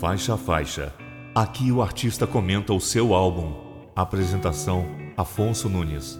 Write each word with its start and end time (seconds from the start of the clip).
Faixa 0.00 0.32
a 0.32 0.38
faixa. 0.38 0.94
Aqui 1.34 1.70
o 1.70 1.82
artista 1.82 2.26
comenta 2.26 2.72
o 2.72 2.80
seu 2.80 3.12
álbum. 3.12 3.54
Apresentação: 3.94 4.86
Afonso 5.14 5.68
Nunes. 5.68 6.18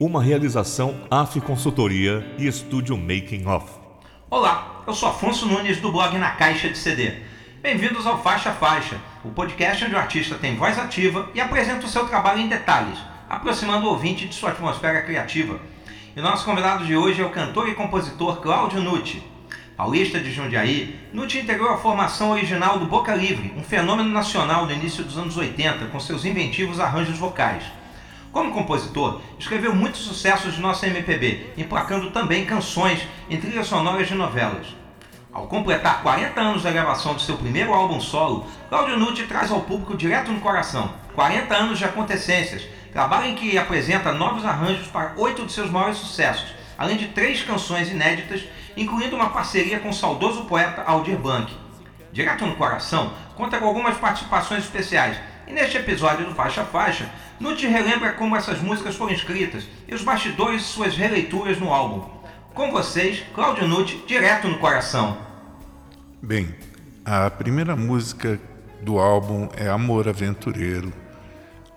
Uma 0.00 0.20
realização 0.20 1.06
AF 1.08 1.40
Consultoria 1.40 2.34
e 2.36 2.48
Estúdio 2.48 2.96
Making 2.96 3.46
Off. 3.46 3.78
Olá, 4.28 4.82
eu 4.88 4.92
sou 4.92 5.08
Afonso 5.08 5.46
Nunes 5.46 5.80
do 5.80 5.92
blog 5.92 6.18
Na 6.18 6.32
Caixa 6.32 6.68
de 6.68 6.76
CD. 6.76 7.12
Bem-vindos 7.62 8.04
ao 8.08 8.20
Faixa 8.20 8.50
a 8.50 8.54
Faixa, 8.54 9.00
o 9.24 9.30
podcast 9.30 9.84
onde 9.84 9.94
o 9.94 9.98
artista 9.98 10.34
tem 10.34 10.56
voz 10.56 10.76
ativa 10.76 11.30
e 11.32 11.40
apresenta 11.40 11.86
o 11.86 11.88
seu 11.88 12.08
trabalho 12.08 12.40
em 12.40 12.48
detalhes, 12.48 12.98
aproximando 13.28 13.86
o 13.86 13.90
ouvinte 13.90 14.26
de 14.26 14.34
sua 14.34 14.50
atmosfera 14.50 15.02
criativa. 15.02 15.60
E 16.16 16.20
nosso 16.20 16.44
convidado 16.44 16.84
de 16.84 16.96
hoje 16.96 17.22
é 17.22 17.24
o 17.24 17.30
cantor 17.30 17.68
e 17.68 17.74
compositor 17.76 18.40
Cláudio 18.40 18.82
Nucci. 18.82 19.29
Paulista 19.80 20.20
de 20.20 20.30
Jundiaí, 20.30 21.00
Nucci 21.10 21.38
integrou 21.38 21.70
a 21.70 21.78
formação 21.78 22.32
original 22.32 22.78
do 22.78 22.84
Boca 22.84 23.14
Livre, 23.14 23.50
um 23.56 23.62
fenômeno 23.62 24.10
nacional 24.10 24.66
no 24.66 24.72
início 24.72 25.02
dos 25.02 25.16
anos 25.16 25.38
80, 25.38 25.86
com 25.86 25.98
seus 25.98 26.26
inventivos 26.26 26.78
arranjos 26.78 27.16
vocais. 27.16 27.62
Como 28.30 28.52
compositor, 28.52 29.22
escreveu 29.38 29.74
muitos 29.74 30.02
sucessos 30.02 30.54
de 30.54 30.60
nossa 30.60 30.86
MPB, 30.86 31.54
emplacando 31.56 32.10
também 32.10 32.44
canções 32.44 33.08
em 33.30 33.40
trilhas 33.40 33.68
sonoras 33.68 34.06
de 34.06 34.14
novelas. 34.14 34.66
Ao 35.32 35.46
completar 35.46 36.02
40 36.02 36.38
anos 36.38 36.62
da 36.62 36.70
gravação 36.70 37.14
de 37.14 37.22
seu 37.22 37.38
primeiro 37.38 37.72
álbum 37.72 38.02
solo, 38.02 38.44
Claudio 38.68 38.98
Nucci 38.98 39.22
traz 39.22 39.50
ao 39.50 39.62
público 39.62 39.96
direto 39.96 40.30
no 40.30 40.40
coração 40.40 40.92
40 41.14 41.56
anos 41.56 41.78
de 41.78 41.86
acontecências, 41.86 42.66
trabalho 42.92 43.30
em 43.30 43.34
que 43.34 43.56
apresenta 43.56 44.12
novos 44.12 44.44
arranjos 44.44 44.88
para 44.88 45.14
oito 45.16 45.46
de 45.46 45.52
seus 45.52 45.70
maiores 45.70 45.96
sucessos, 45.96 46.54
além 46.76 46.98
de 46.98 47.08
três 47.08 47.42
canções 47.42 47.90
inéditas 47.90 48.42
incluindo 48.80 49.14
uma 49.14 49.28
parceria 49.28 49.78
com 49.78 49.90
o 49.90 49.94
saudoso 49.94 50.44
poeta 50.44 50.82
Aldir 50.82 51.18
Blanc. 51.18 51.54
Direto 52.10 52.46
no 52.46 52.56
Coração 52.56 53.12
conta 53.36 53.58
com 53.58 53.66
algumas 53.66 53.98
participações 53.98 54.64
especiais, 54.64 55.18
e 55.46 55.52
neste 55.52 55.76
episódio 55.76 56.24
do 56.24 56.34
Faixa 56.34 56.64
Faixa, 56.64 57.10
Nuti 57.38 57.66
relembra 57.66 58.14
como 58.14 58.34
essas 58.34 58.60
músicas 58.60 58.96
foram 58.96 59.12
escritas 59.12 59.68
e 59.86 59.94
os 59.94 60.02
bastidores 60.02 60.62
de 60.62 60.68
suas 60.68 60.96
releituras 60.96 61.58
no 61.58 61.72
álbum. 61.72 62.08
Com 62.54 62.70
vocês, 62.70 63.22
Cláudio 63.34 63.68
Nuti, 63.68 64.02
direto 64.06 64.48
no 64.48 64.58
coração. 64.58 65.18
Bem, 66.22 66.54
a 67.04 67.30
primeira 67.30 67.76
música 67.76 68.40
do 68.80 68.98
álbum 68.98 69.48
é 69.56 69.68
Amor 69.68 70.08
Aventureiro, 70.08 70.90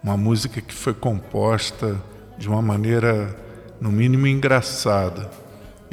uma 0.02 0.16
música 0.16 0.61
que 0.61 0.73
foi 0.73 0.94
composta 0.94 2.02
de 2.38 2.47
uma 2.47 2.61
maneira, 2.61 3.38
no 3.80 3.91
mínimo, 3.91 4.25
engraçada 4.25 5.42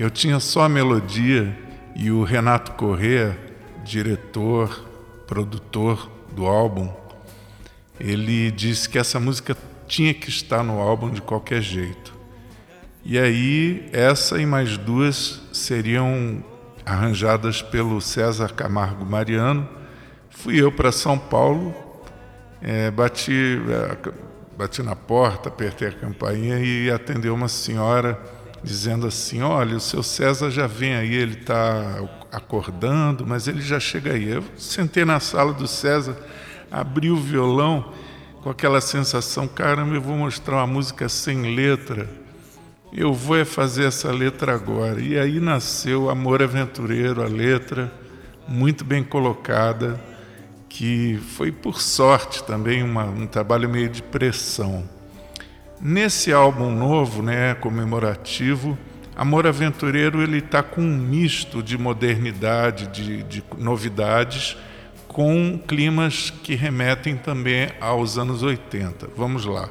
eu 0.00 0.08
tinha 0.08 0.40
só 0.40 0.62
a 0.62 0.68
melodia 0.68 1.54
e 1.94 2.10
o 2.10 2.24
Renato 2.24 2.72
Corrêa, 2.72 3.38
diretor, 3.84 4.88
produtor 5.26 6.10
do 6.32 6.46
álbum, 6.46 6.90
ele 8.00 8.50
disse 8.50 8.88
que 8.88 8.98
essa 8.98 9.20
música 9.20 9.54
tinha 9.86 10.14
que 10.14 10.30
estar 10.30 10.62
no 10.62 10.80
álbum 10.80 11.10
de 11.10 11.20
qualquer 11.20 11.60
jeito. 11.60 12.14
E 13.04 13.18
aí, 13.18 13.90
essa 13.92 14.40
e 14.40 14.46
mais 14.46 14.78
duas 14.78 15.42
seriam 15.52 16.42
arranjadas 16.86 17.60
pelo 17.60 18.00
César 18.00 18.54
Camargo 18.54 19.04
Mariano. 19.04 19.68
Fui 20.30 20.62
eu 20.62 20.72
para 20.72 20.90
São 20.90 21.18
Paulo, 21.18 21.74
é, 22.62 22.90
bati, 22.90 23.60
é, 23.68 24.12
bati 24.56 24.82
na 24.82 24.96
porta, 24.96 25.50
apertei 25.50 25.88
a 25.88 25.92
campainha 25.92 26.58
e 26.58 26.90
atendeu 26.90 27.34
uma 27.34 27.48
senhora 27.48 28.39
dizendo 28.62 29.06
assim: 29.06 29.42
olha, 29.42 29.76
o 29.76 29.80
seu 29.80 30.02
César 30.02 30.50
já 30.50 30.66
vem 30.66 30.94
aí, 30.94 31.14
ele 31.14 31.34
está 31.34 32.02
acordando, 32.30 33.26
mas 33.26 33.48
ele 33.48 33.60
já 33.60 33.80
chega 33.80 34.12
aí. 34.12 34.28
Eu 34.28 34.44
sentei 34.56 35.04
na 35.04 35.20
sala 35.20 35.52
do 35.52 35.66
César, 35.66 36.16
abri 36.70 37.10
o 37.10 37.16
violão 37.16 37.92
com 38.42 38.50
aquela 38.50 38.80
sensação: 38.80 39.46
caramba, 39.48 39.94
eu 39.94 40.02
vou 40.02 40.16
mostrar 40.16 40.56
uma 40.56 40.66
música 40.66 41.08
sem 41.08 41.54
letra. 41.54 42.08
Eu 42.92 43.14
vou 43.14 43.36
é 43.36 43.44
fazer 43.44 43.84
essa 43.84 44.10
letra 44.10 44.52
agora. 44.52 45.00
E 45.00 45.16
aí 45.16 45.38
nasceu 45.38 46.10
Amor 46.10 46.42
Aventureiro, 46.42 47.22
a 47.22 47.26
letra, 47.26 47.92
muito 48.48 48.84
bem 48.84 49.04
colocada, 49.04 50.00
que 50.68 51.20
foi 51.36 51.52
por 51.52 51.80
sorte 51.80 52.42
também 52.42 52.82
uma, 52.82 53.04
um 53.04 53.28
trabalho 53.28 53.68
meio 53.68 53.88
de 53.88 54.02
pressão. 54.02 54.84
Nesse 55.82 56.30
álbum 56.30 56.70
novo, 56.70 57.22
né, 57.22 57.54
comemorativo, 57.54 58.76
Amor 59.16 59.46
Aventureiro 59.46 60.22
ele 60.22 60.36
está 60.36 60.62
com 60.62 60.82
um 60.82 60.96
misto 60.96 61.62
de 61.62 61.78
modernidade, 61.78 62.86
de, 62.88 63.22
de 63.22 63.42
novidades, 63.56 64.58
com 65.08 65.58
climas 65.66 66.28
que 66.28 66.54
remetem 66.54 67.16
também 67.16 67.70
aos 67.80 68.18
anos 68.18 68.42
80. 68.42 69.08
Vamos 69.16 69.46
lá. 69.46 69.70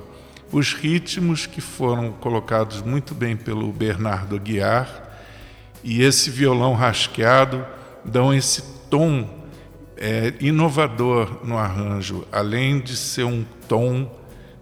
Os 0.51 0.73
ritmos 0.73 1.45
que 1.45 1.61
foram 1.61 2.11
colocados 2.11 2.81
muito 2.81 3.13
bem 3.13 3.37
pelo 3.37 3.71
Bernardo 3.71 4.35
Aguiar 4.35 5.11
e 5.83 6.01
esse 6.01 6.31
violão 6.31 6.73
rasqueado 6.73 7.63
dão 8.03 8.33
esse 8.33 8.63
tom 8.89 9.29
é, 9.95 10.33
inovador 10.39 11.41
no 11.43 11.55
arranjo, 11.55 12.27
além 12.31 12.79
de 12.79 12.97
ser 12.97 13.25
um 13.25 13.45
tom 13.67 14.18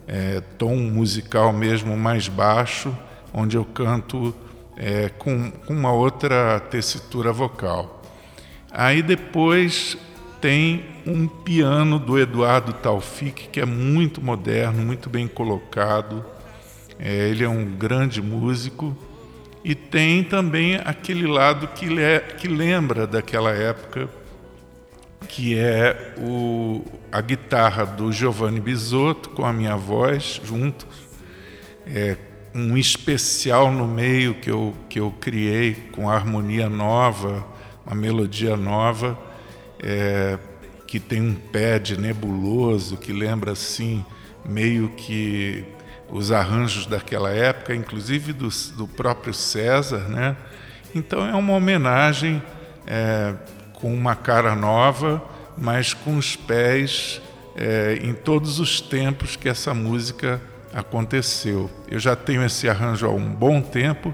é, 0.08 0.42
tom 0.58 0.76
musical 0.78 1.52
mesmo 1.52 1.98
mais 1.98 2.28
baixo, 2.28 2.96
onde 3.34 3.58
eu 3.58 3.66
canto 3.66 4.34
é, 4.78 5.10
com, 5.10 5.52
com 5.52 5.74
uma 5.74 5.92
outra 5.92 6.60
tessitura 6.60 7.34
vocal. 7.34 8.02
Aí 8.72 9.02
depois 9.02 9.98
tem 10.40 10.86
um 11.06 11.28
piano 11.28 12.00
do 12.00 12.18
Eduardo 12.18 12.74
Taufik, 12.74 13.50
que 13.50 13.60
é 13.60 13.66
muito 13.66 14.22
moderno, 14.22 14.86
muito 14.86 15.10
bem 15.10 15.28
colocado. 15.28 16.24
É, 17.00 17.30
ele 17.30 17.44
é 17.44 17.50
um 17.50 17.66
grande 17.66 18.22
músico. 18.22 18.96
E 19.64 19.76
tem 19.76 20.24
também 20.24 20.76
aquele 20.76 21.28
lado 21.28 21.68
que, 21.70 21.88
le 21.88 22.20
que 22.38 22.48
lembra 22.48 23.06
daquela 23.06 23.52
época, 23.52 24.08
que 25.28 25.58
é 25.58 26.14
o, 26.18 26.84
a 27.12 27.22
guitarra 27.22 27.86
do 27.86 28.12
Giovanni 28.12 28.60
Bisotto 28.60 29.30
com 29.30 29.46
a 29.46 29.54
minha 29.54 29.76
voz 29.76 30.42
juntos. 30.44 30.88
É 31.86 32.18
um 32.54 32.78
especial 32.78 33.72
no 33.72 33.88
meio 33.88 34.36
que 34.36 34.50
eu, 34.50 34.74
que 34.90 35.00
eu 35.00 35.12
criei 35.22 35.76
com 35.92 36.10
harmonia 36.10 36.70
nova, 36.70 37.46
uma 37.86 37.96
melodia 37.96 38.58
nova, 38.58 39.18
é, 39.82 40.40
que 40.88 41.00
tem 41.00 41.22
um 41.22 41.36
pad 41.36 41.98
nebuloso 41.98 42.98
que 42.98 43.14
lembra 43.14 43.52
assim, 43.52 44.04
meio 44.44 44.90
que 44.90 45.64
os 46.10 46.32
arranjos 46.32 46.86
daquela 46.86 47.30
época, 47.30 47.76
inclusive 47.76 48.34
do, 48.34 48.50
do 48.76 48.88
próprio 48.88 49.34
César, 49.34 50.08
né? 50.10 50.36
Então 50.96 51.28
é 51.28 51.36
uma 51.36 51.54
homenagem 51.54 52.42
é, 52.88 53.36
com 53.80 53.94
uma 53.94 54.16
cara 54.16 54.56
nova, 54.56 55.24
mas 55.58 55.94
com 55.94 56.18
os 56.18 56.36
pés 56.36 57.22
é, 57.56 58.00
em 58.02 58.14
todos 58.14 58.60
os 58.60 58.82
tempos 58.82 59.36
que 59.36 59.48
essa 59.48 59.74
música 59.74 60.42
aconteceu. 60.74 61.70
Eu 61.88 62.00
já 62.00 62.16
tenho 62.16 62.44
esse 62.44 62.68
arranjo 62.68 63.08
há 63.08 63.10
um 63.10 63.34
bom 63.34 63.62
tempo 63.62 64.14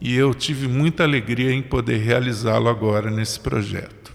e 0.00 0.14
eu 0.16 0.34
tive 0.34 0.68
muita 0.68 1.02
alegria 1.02 1.52
em 1.52 1.62
poder 1.62 1.98
realizá-lo 1.98 2.68
agora 2.68 3.10
nesse 3.10 3.40
projeto. 3.40 4.14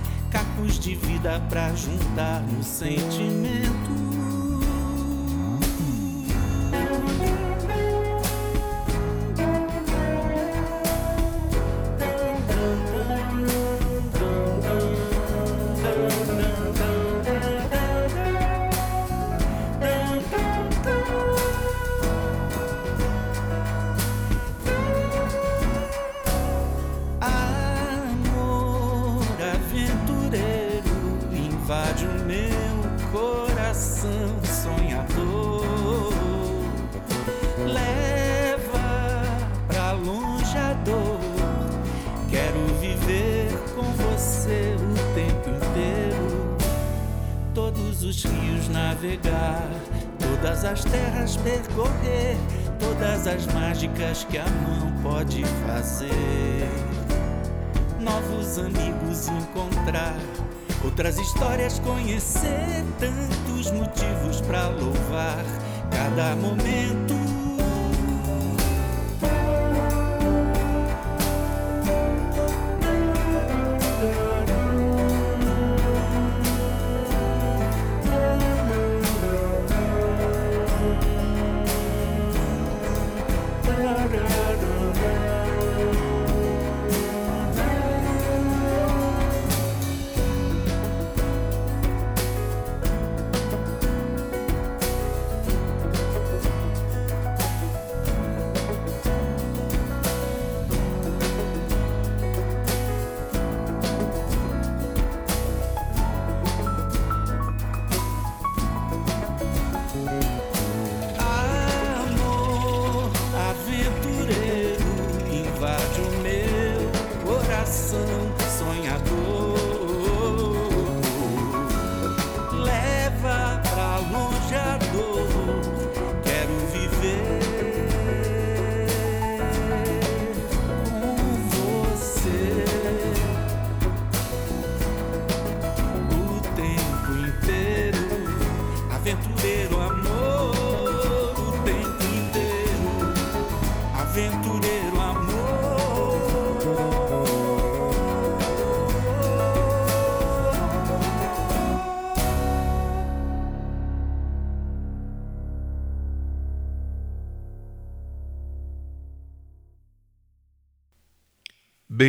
cacos 0.31 0.79
de 0.79 0.95
vida 0.95 1.41
pra 1.49 1.75
juntar 1.75 2.41
no 2.41 2.63
sentimento. 2.63 4.20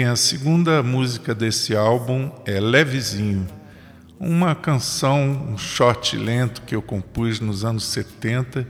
Bem, 0.02 0.08
a 0.10 0.16
segunda 0.16 0.82
música 0.82 1.32
desse 1.32 1.76
álbum 1.76 2.28
é 2.44 2.58
Levezinho, 2.58 3.46
uma 4.18 4.52
canção, 4.52 5.46
um 5.48 5.56
shot 5.56 6.16
lento 6.16 6.62
que 6.62 6.74
eu 6.74 6.82
compus 6.82 7.38
nos 7.38 7.64
anos 7.64 7.84
70 7.84 8.66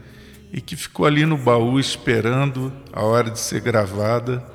e 0.51 0.61
que 0.61 0.75
ficou 0.75 1.07
ali 1.07 1.25
no 1.25 1.35
baú 1.35 1.79
esperando 1.79 2.71
a 2.91 3.01
hora 3.01 3.31
de 3.31 3.39
ser 3.39 3.61
gravada 3.61 4.45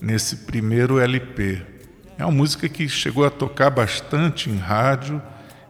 nesse 0.00 0.38
primeiro 0.38 0.98
LP. 0.98 1.62
É 2.18 2.24
uma 2.24 2.32
música 2.32 2.68
que 2.68 2.88
chegou 2.88 3.24
a 3.24 3.30
tocar 3.30 3.70
bastante 3.70 4.50
em 4.50 4.56
rádio, 4.56 5.22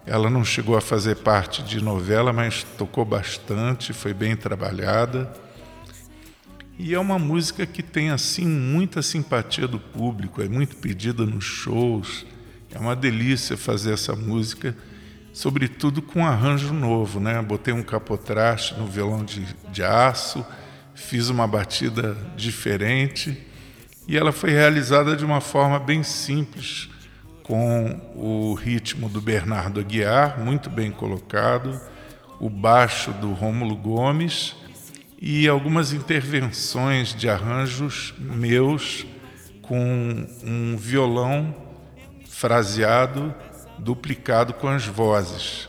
ela 0.06 0.31
não 0.31 0.46
chegou 0.46 0.78
a 0.78 0.81
fazer 0.81 1.17
parte 1.17 1.62
de 1.62 1.78
novela, 1.84 2.32
mas 2.32 2.64
tocou 2.78 3.05
bastante, 3.05 3.93
foi 3.93 4.14
bem 4.14 4.34
trabalhada. 4.34 5.31
E 6.79 6.93
é 6.93 6.99
uma 6.99 7.19
música 7.19 7.65
que 7.65 7.82
tem 7.82 8.11
assim 8.11 8.44
muita 8.44 9.00
simpatia 9.00 9.69
do 9.69 9.79
público, 9.79 10.43
é 10.43 10.49
muito 10.49 10.76
pedida 10.76 11.25
nos 11.25 11.44
shows. 11.44 12.26
É 12.73 12.79
uma 12.79 12.97
delícia 12.97 13.56
fazer 13.56 13.93
essa 13.93 14.17
música, 14.17 14.76
sobretudo 15.32 16.03
com 16.03 16.26
arranjo 16.26 16.75
novo, 16.75 17.21
né? 17.21 17.41
Botei 17.41 17.73
um 17.73 17.82
capotraste 17.82 18.75
no 18.75 18.87
violão 18.87 19.25
de, 19.25 19.47
de 19.71 19.85
aço, 19.85 20.44
fiz 20.94 21.29
uma 21.29 21.47
batida 21.47 22.17
diferente 22.37 23.38
e 24.09 24.17
ela 24.17 24.32
foi 24.32 24.50
realizada 24.50 25.17
de 25.17 25.25
uma 25.25 25.41
forma 25.41 25.79
bem 25.79 26.03
simples, 26.03 26.91
com 27.44 28.00
o 28.17 28.55
ritmo 28.55 29.09
do 29.09 29.20
Bernardo 29.20 29.79
Aguiar, 29.79 30.41
muito 30.41 30.69
bem 30.69 30.91
colocado, 30.91 31.81
o 32.41 32.51
baixo 32.51 33.13
do 33.13 33.32
Rômulo 33.32 33.77
Gomes 33.77 34.56
e 35.21 35.49
algumas 35.49 35.93
intervenções 35.93 37.15
de 37.15 37.29
arranjos 37.29 38.15
meus 38.19 39.06
com 39.63 40.27
um 40.43 40.77
violão 40.77 41.55
fraseado 42.29 43.35
duplicado 43.79 44.55
com 44.55 44.69
as 44.69 44.87
vozes. 44.87 45.69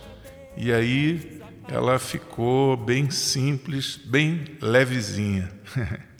E 0.57 0.71
aí 0.71 1.41
ela 1.67 1.97
ficou 1.99 2.77
bem 2.77 3.09
simples, 3.09 3.97
bem 3.97 4.57
levezinha. 4.61 5.51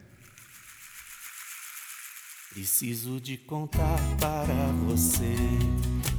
Preciso 2.53 3.19
de 3.19 3.37
contar 3.37 3.99
para 4.17 4.71
você 4.85 5.35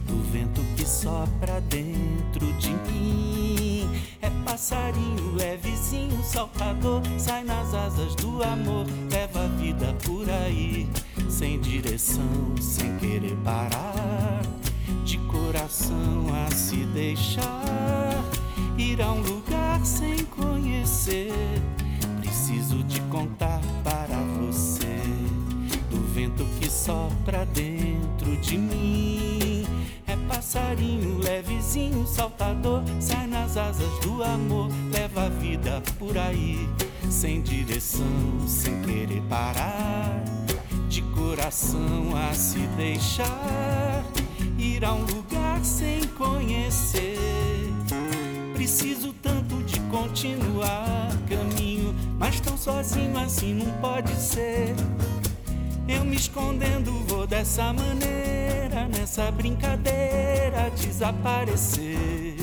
do 0.07 0.23
vento 0.31 0.61
que 0.77 0.89
sopra 0.89 1.61
dentro 1.63 2.53
de 2.55 2.71
mim. 2.71 3.91
É 4.23 4.31
passarinho 4.45 5.35
levezinho, 5.35 6.23
saltador, 6.23 7.03
sai 7.19 7.45
nas 7.45 7.75
asas 7.75 8.15
do 8.15 8.43
amor, 8.43 8.87
leva 9.11 9.45
a 9.45 9.49
vida 9.49 9.95
por 10.05 10.29
aí, 10.31 10.89
sem 11.29 11.61
direção, 11.61 12.57
sem 12.61 12.97
querer 12.99 13.37
parar, 13.45 14.43
de 15.05 15.19
coração 15.19 16.27
a 16.47 16.51
se 16.55 16.77
deixar, 16.87 18.25
ir 18.79 19.03
a 19.03 19.13
um 19.13 19.21
lugar 19.21 19.85
sem 19.85 20.25
conhecer. 20.25 21.33
Preciso 22.21 22.83
de 22.85 23.01
contar 23.03 23.61
para 23.85 24.17
você 24.41 24.97
vento 26.17 26.47
que 26.59 26.71
sopra 26.71 27.45
dentro 27.45 28.35
de 28.39 28.57
mim. 28.57 29.56
Passarinho 30.29 31.19
levezinho, 31.19 32.07
saltador, 32.07 32.83
sai 33.01 33.27
nas 33.27 33.57
asas 33.57 33.99
do 34.01 34.23
amor, 34.23 34.69
leva 34.93 35.27
a 35.27 35.29
vida 35.29 35.83
por 35.99 36.17
aí, 36.19 36.69
sem 37.09 37.41
direção, 37.41 38.07
sem 38.47 38.83
querer 38.83 39.23
parar. 39.29 40.25
De 40.89 41.03
coração 41.03 42.13
a 42.17 42.35
se 42.35 42.61
deixar, 42.77 44.05
ir 44.59 44.85
a 44.85 44.93
um 44.93 45.05
lugar 45.05 45.65
sem 45.65 46.07
conhecer. 46.09 47.19
Preciso 48.55 49.13
tanto 49.23 49.63
de 49.65 49.79
continuar 49.81 51.09
caminho, 51.29 51.95
mas 52.19 52.41
tão 52.41 52.57
sozinho 52.57 53.19
assim 53.19 53.55
não 53.55 53.71
pode 53.81 54.13
ser 54.15 54.75
Eu 55.89 56.05
me 56.05 56.17
escondendo 56.17 56.91
vou 57.07 57.27
dessa 57.27 57.73
maneira, 57.73 58.89
nessa 58.89 59.31
brincadeira 59.31 60.69
desaparecer. 60.77 62.37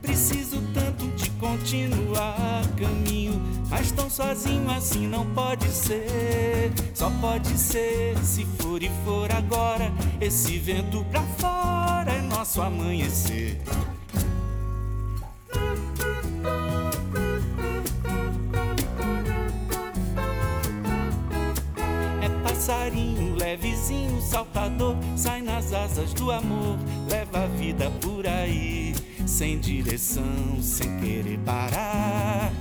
Preciso 0.00 0.62
tanto 0.72 1.08
de 1.16 1.28
continuar 1.32 2.62
caminho, 2.78 3.40
mas 3.68 3.90
tão 3.90 4.08
sozinho 4.08 4.70
assim 4.70 5.08
não 5.08 5.26
pode 5.34 5.68
ser. 5.68 6.72
Só 6.94 7.10
pode 7.20 7.48
ser 7.58 8.16
se 8.18 8.44
for 8.58 8.80
e 8.80 8.90
for 9.04 9.30
agora. 9.32 9.92
Esse 10.20 10.56
vento 10.58 11.04
pra 11.06 11.22
fora 11.38 12.12
é 12.12 12.22
nosso 12.22 12.62
amanhecer. 12.62 13.60
Passarinho 22.62 23.34
levezinho, 23.34 24.22
saltador, 24.22 24.94
sai 25.16 25.42
nas 25.42 25.72
asas 25.72 26.14
do 26.14 26.30
amor, 26.30 26.78
leva 27.10 27.42
a 27.42 27.46
vida 27.48 27.90
por 28.00 28.24
aí, 28.24 28.94
sem 29.26 29.58
direção, 29.58 30.22
sem 30.60 30.96
querer 31.00 31.40
parar, 31.40 32.52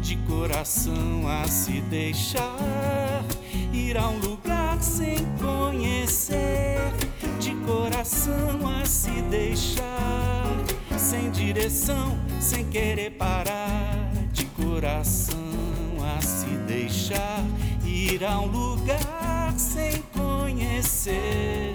de 0.00 0.16
coração 0.26 1.28
a 1.28 1.46
se 1.46 1.82
deixar, 1.82 3.22
ir 3.70 3.98
a 3.98 4.08
um 4.08 4.18
lugar 4.20 4.82
sem 4.82 5.18
conhecer, 5.38 6.80
de 7.38 7.54
coração 7.66 8.66
a 8.80 8.86
se 8.86 9.10
deixar, 9.28 10.56
sem 10.96 11.30
direção, 11.30 12.18
sem 12.40 12.64
querer 12.64 13.10
parar, 13.10 14.10
de 14.32 14.46
coração 14.46 15.36
a 16.16 16.22
se 16.22 16.46
deixar, 16.66 17.44
ir 17.90 18.24
a 18.24 18.38
um 18.38 18.46
lugar 18.46 19.52
sem 19.58 20.00
conhecer. 20.14 21.74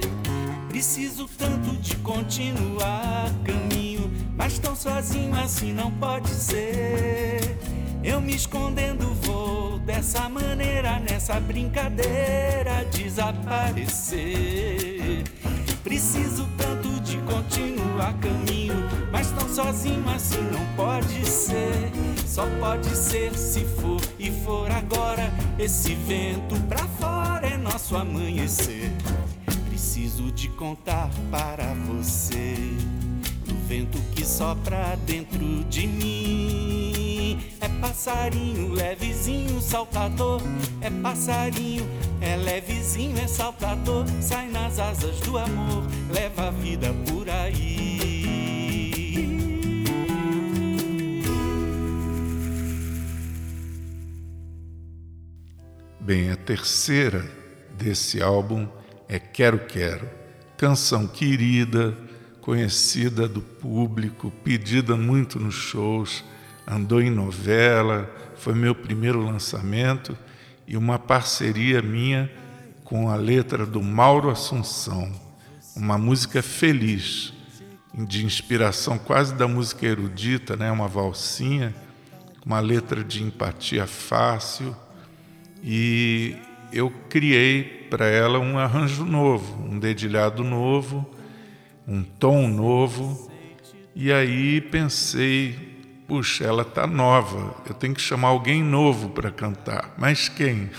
Preciso 0.69 1.27
tanto 1.37 1.75
de 1.77 1.95
continuar 1.97 3.29
caminho, 3.43 4.09
mas 4.35 4.57
tão 4.59 4.75
sozinho 4.75 5.35
assim 5.35 5.73
não 5.73 5.91
pode 5.91 6.29
ser. 6.29 7.57
Eu 8.03 8.21
me 8.21 8.35
escondendo 8.35 9.07
vou 9.23 9.79
dessa 9.79 10.29
maneira, 10.29 10.99
nessa 10.99 11.39
brincadeira 11.39 12.85
desaparecer. 12.91 15.23
Preciso 15.85 16.49
tanto 16.57 16.99
de 17.01 17.15
continuar 17.17 18.15
caminho, 18.15 18.73
mas 19.11 19.29
tão 19.29 19.47
sozinho 19.47 20.03
assim 20.09 20.41
não 20.51 20.65
pode 20.75 21.23
ser. 21.23 21.91
Só 22.25 22.47
pode 22.59 22.89
ser 22.97 23.31
se 23.37 23.63
for 23.65 24.01
e 24.17 24.31
for 24.31 24.71
agora 24.71 25.31
esse 25.59 25.93
vento 25.93 26.59
pra 26.67 26.87
fora 26.99 27.45
é 27.45 27.55
nosso 27.55 27.95
amanhecer. 27.95 28.91
Preciso 29.69 30.31
de 30.31 30.49
contar 30.49 31.07
para 31.29 31.75
você 31.75 32.55
do 33.45 33.55
vento 33.67 33.99
que 34.15 34.25
sopra 34.25 34.97
dentro 35.05 35.63
de 35.65 35.85
mim. 35.85 36.84
Passarinho, 37.81 38.71
levezinho, 38.73 39.61
saltador. 39.61 40.41
É 40.81 40.89
passarinho, 40.89 41.87
é 42.21 42.35
levezinho, 42.35 43.17
é 43.17 43.27
saltador. 43.27 44.05
Sai 44.21 44.49
nas 44.49 44.79
asas 44.79 45.19
do 45.21 45.37
amor, 45.37 45.83
leva 46.11 46.47
a 46.47 46.51
vida 46.51 46.87
por 47.07 47.29
aí. 47.29 47.95
Bem, 55.99 56.29
a 56.29 56.35
terceira 56.35 57.25
desse 57.75 58.21
álbum 58.21 58.67
é 59.09 59.17
Quero 59.17 59.65
Quero, 59.65 60.07
canção 60.55 61.07
querida, 61.07 61.97
conhecida 62.41 63.27
do 63.27 63.41
público, 63.41 64.31
pedida 64.43 64.95
muito 64.95 65.39
nos 65.39 65.55
shows, 65.55 66.23
andou 66.67 67.01
em 67.01 67.09
novela, 67.09 68.09
foi 68.35 68.53
meu 68.53 68.73
primeiro 68.73 69.19
lançamento 69.19 70.17
e 70.67 70.75
uma 70.75 70.97
parceria 70.97 71.81
minha 71.81 72.31
com 72.83 73.09
a 73.09 73.15
letra 73.15 73.65
do 73.65 73.81
Mauro 73.81 74.29
Assunção, 74.29 75.11
uma 75.75 75.97
música 75.97 76.41
feliz, 76.41 77.33
de 77.93 78.25
inspiração 78.25 78.97
quase 78.97 79.33
da 79.35 79.47
música 79.47 79.85
erudita, 79.85 80.55
né? 80.57 80.71
uma 80.71 80.87
valsinha, 80.87 81.73
uma 82.45 82.59
letra 82.59 83.03
de 83.03 83.23
empatia 83.23 83.87
fácil 83.87 84.75
e 85.63 86.35
eu 86.71 86.91
criei 87.09 87.63
para 87.89 88.05
ela 88.05 88.37
um 88.37 88.57
arranjo 88.57 89.05
novo, 89.05 89.63
um 89.63 89.79
dedilhado 89.79 90.43
novo, 90.43 91.09
um 91.87 92.03
tom 92.03 92.47
novo. 92.47 93.31
E 93.95 94.11
aí 94.11 94.59
pensei, 94.59 95.74
puxa, 96.07 96.43
ela 96.43 96.61
está 96.61 96.85
nova, 96.85 97.55
eu 97.67 97.73
tenho 97.73 97.93
que 97.93 98.01
chamar 98.01 98.29
alguém 98.29 98.63
novo 98.63 99.09
para 99.09 99.31
cantar. 99.31 99.93
Mas 99.97 100.29
quem? 100.29 100.69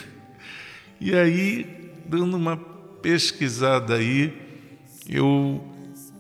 E 1.01 1.15
aí, 1.15 1.93
dando 2.07 2.37
uma 2.37 2.57
pesquisada 2.57 3.95
aí, 3.95 4.35
eu 5.09 5.65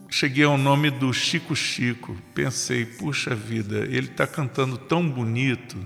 cheguei 0.08 0.44
ao 0.44 0.58
nome 0.58 0.90
do 0.90 1.12
Chico 1.12 1.54
Chico. 1.54 2.16
Pensei, 2.34 2.84
puxa 2.84 3.34
vida, 3.34 3.78
ele 3.84 4.08
está 4.08 4.26
cantando 4.26 4.76
tão 4.78 5.08
bonito 5.08 5.76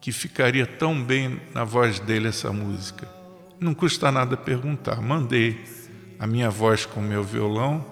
que 0.00 0.12
ficaria 0.12 0.66
tão 0.66 1.02
bem 1.02 1.40
na 1.52 1.64
voz 1.64 2.00
dele 2.00 2.28
essa 2.28 2.52
música. 2.52 3.08
Não 3.60 3.74
custa 3.74 4.12
nada 4.12 4.36
perguntar. 4.36 5.00
Mandei 5.02 5.64
a 6.18 6.26
minha 6.26 6.50
voz 6.50 6.86
com 6.86 7.00
o 7.00 7.02
meu 7.02 7.22
violão 7.22 7.84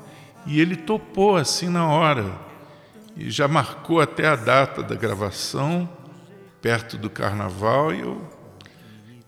e 0.46 0.60
ele 0.60 0.76
topou 0.76 1.36
assim 1.36 1.68
na 1.68 1.86
hora. 1.88 2.45
E 3.16 3.30
já 3.30 3.48
marcou 3.48 4.00
até 4.00 4.26
a 4.28 4.36
data 4.36 4.82
da 4.82 4.94
gravação, 4.94 5.88
perto 6.60 6.98
do 6.98 7.08
carnaval, 7.08 7.94
e 7.94 8.00
eu, 8.00 8.30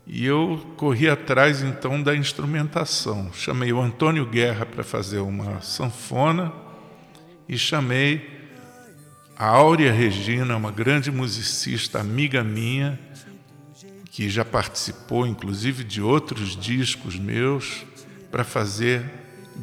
e 0.05 0.25
eu 0.25 0.73
corri 0.77 1.09
atrás 1.09 1.63
então 1.63 2.01
da 2.01 2.15
instrumentação. 2.15 3.31
Chamei 3.33 3.73
o 3.73 3.81
Antônio 3.81 4.25
Guerra 4.27 4.65
para 4.65 4.83
fazer 4.83 5.19
uma 5.19 5.59
sanfona 5.61 6.53
e 7.47 7.57
chamei 7.57 8.37
a 9.35 9.47
Áurea 9.47 9.91
Regina, 9.91 10.55
uma 10.55 10.71
grande 10.71 11.09
musicista, 11.09 11.99
amiga 11.99 12.43
minha, 12.43 12.99
que 14.11 14.29
já 14.29 14.45
participou 14.45 15.25
inclusive 15.25 15.83
de 15.83 16.01
outros 16.01 16.55
discos 16.55 17.17
meus, 17.17 17.85
para 18.29 18.43
fazer 18.43 19.03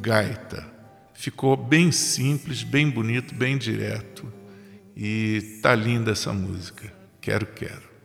gaita. 0.00 0.75
Ficou 1.16 1.56
bem 1.56 1.90
simples, 1.90 2.62
bem 2.62 2.90
bonito, 2.90 3.34
bem 3.34 3.56
direto. 3.56 4.30
E 4.96 5.58
tá 5.62 5.74
linda 5.74 6.12
essa 6.12 6.32
música. 6.32 6.92
Quero, 7.20 7.46
quero. 7.46 7.95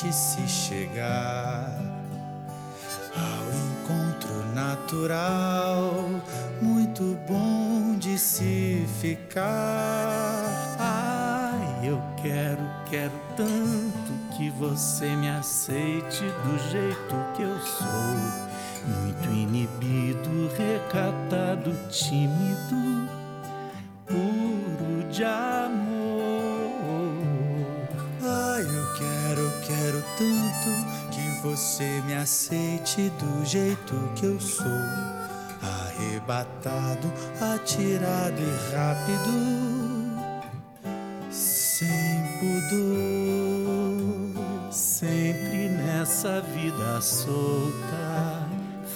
Gente 0.00 0.14
se 0.14 0.48
chegar 0.48 1.78
ao 3.14 3.44
encontro 3.52 4.54
natural, 4.54 5.92
muito 6.62 7.18
bom 7.28 7.96
de 7.98 8.18
se 8.18 8.86
ficar. 9.00 10.46
Ai, 10.78 11.88
eu 11.88 12.00
quero, 12.22 12.62
quero 12.88 13.12
tanto 13.36 14.36
que 14.36 14.48
você 14.50 15.06
me 15.16 15.28
aceite 15.28 16.24
do 16.44 16.70
jeito 16.70 17.14
que 17.36 17.42
eu 17.42 17.58
sou 17.60 17.86
muito 18.86 19.28
inibido, 19.28 20.50
recatado, 20.56 21.76
tímido, 21.90 23.08
puro 24.06 25.10
de 25.10 25.24
tanto 30.20 30.70
que 31.10 31.26
você 31.42 32.02
me 32.04 32.14
aceite 32.14 33.10
do 33.18 33.42
jeito 33.46 33.94
que 34.14 34.26
eu 34.26 34.38
sou. 34.38 34.66
Arrebatado, 35.62 37.10
atirado 37.40 38.40
e 38.40 38.74
rápido 38.74 40.10
sem 41.30 41.88
pudor, 42.38 43.12
sempre 44.70 45.68
nessa 45.68 46.40
vida 46.40 47.00
solta, 47.00 48.46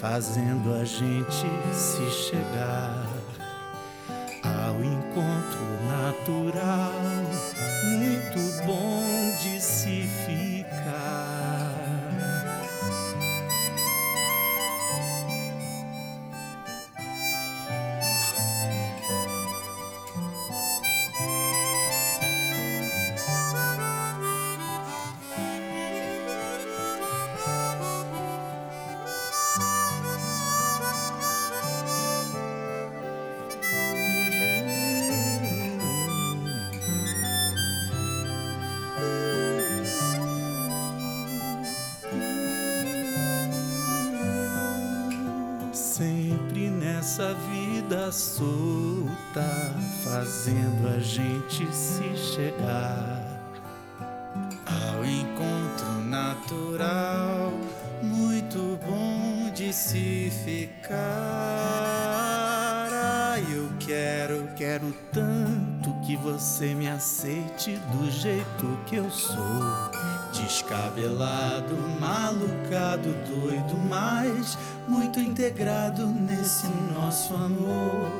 fazendo 0.00 0.74
a 0.74 0.84
gente 0.84 1.46
se 1.72 2.10
chegar 2.10 3.06
ao 4.42 4.82
encontro 4.84 5.64
natural, 5.86 6.92
muito 7.84 8.66
bom 8.66 9.02
de 9.42 9.60
se 9.60 10.08
ficar. 10.26 10.53
Nessa 47.16 47.32
vida 47.48 48.10
solta, 48.10 49.72
fazendo 50.02 50.88
a 50.88 50.98
gente 50.98 51.64
se 51.72 52.16
chegar. 52.16 53.40
ao 54.66 55.04
encontro 55.04 56.00
natural, 56.08 57.52
muito 58.02 58.80
bom 58.84 59.48
de 59.54 59.72
se 59.72 60.32
ficar. 60.44 60.98
Eu 63.48 63.70
quero, 63.78 64.48
Quero 64.56 64.92
tanto 65.12 65.92
que 66.04 66.16
você 66.16 66.74
me 66.74 66.88
aceite 66.88 67.76
do 67.92 68.10
jeito 68.10 68.78
que 68.86 68.96
eu 68.96 69.08
sou. 69.08 69.36
Descabelado, 70.42 71.76
malucado, 72.00 73.14
doido, 73.28 73.76
mas 73.88 74.58
muito 74.88 75.20
integrado 75.20 76.06
nesse 76.06 76.66
nosso 76.92 77.34
amor. 77.34 78.10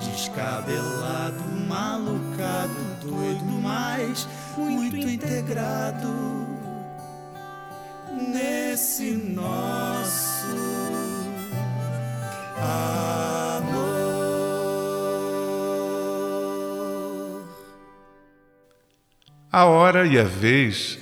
Descabelado, 0.00 1.42
malucado, 1.68 2.74
doido, 3.00 3.44
mas 3.44 4.28
muito 4.56 4.96
integrado 4.96 6.08
nesse 8.10 9.12
nosso 9.12 10.46
amor. 12.58 13.32
A 19.50 19.66
Hora 19.66 20.06
e 20.06 20.18
a 20.18 20.24
Vez 20.24 21.01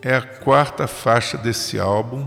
é 0.00 0.14
a 0.14 0.22
quarta 0.22 0.86
faixa 0.86 1.36
desse 1.36 1.78
álbum 1.78 2.26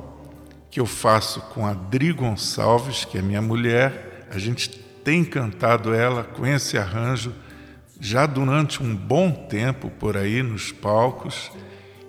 que 0.69 0.79
eu 0.79 0.85
faço 0.85 1.41
com 1.53 1.65
a 1.65 1.73
Dri 1.73 2.11
Gonçalves, 2.11 3.05
que 3.05 3.17
é 3.17 3.21
minha 3.21 3.41
mulher. 3.41 4.27
A 4.29 4.37
gente 4.37 4.69
tem 5.03 5.23
cantado 5.23 5.93
ela 5.93 6.23
com 6.23 6.45
esse 6.45 6.77
arranjo 6.77 7.33
já 7.99 8.25
durante 8.25 8.81
um 8.81 8.95
bom 8.95 9.31
tempo 9.31 9.89
por 9.89 10.17
aí 10.17 10.41
nos 10.41 10.71
palcos. 10.71 11.51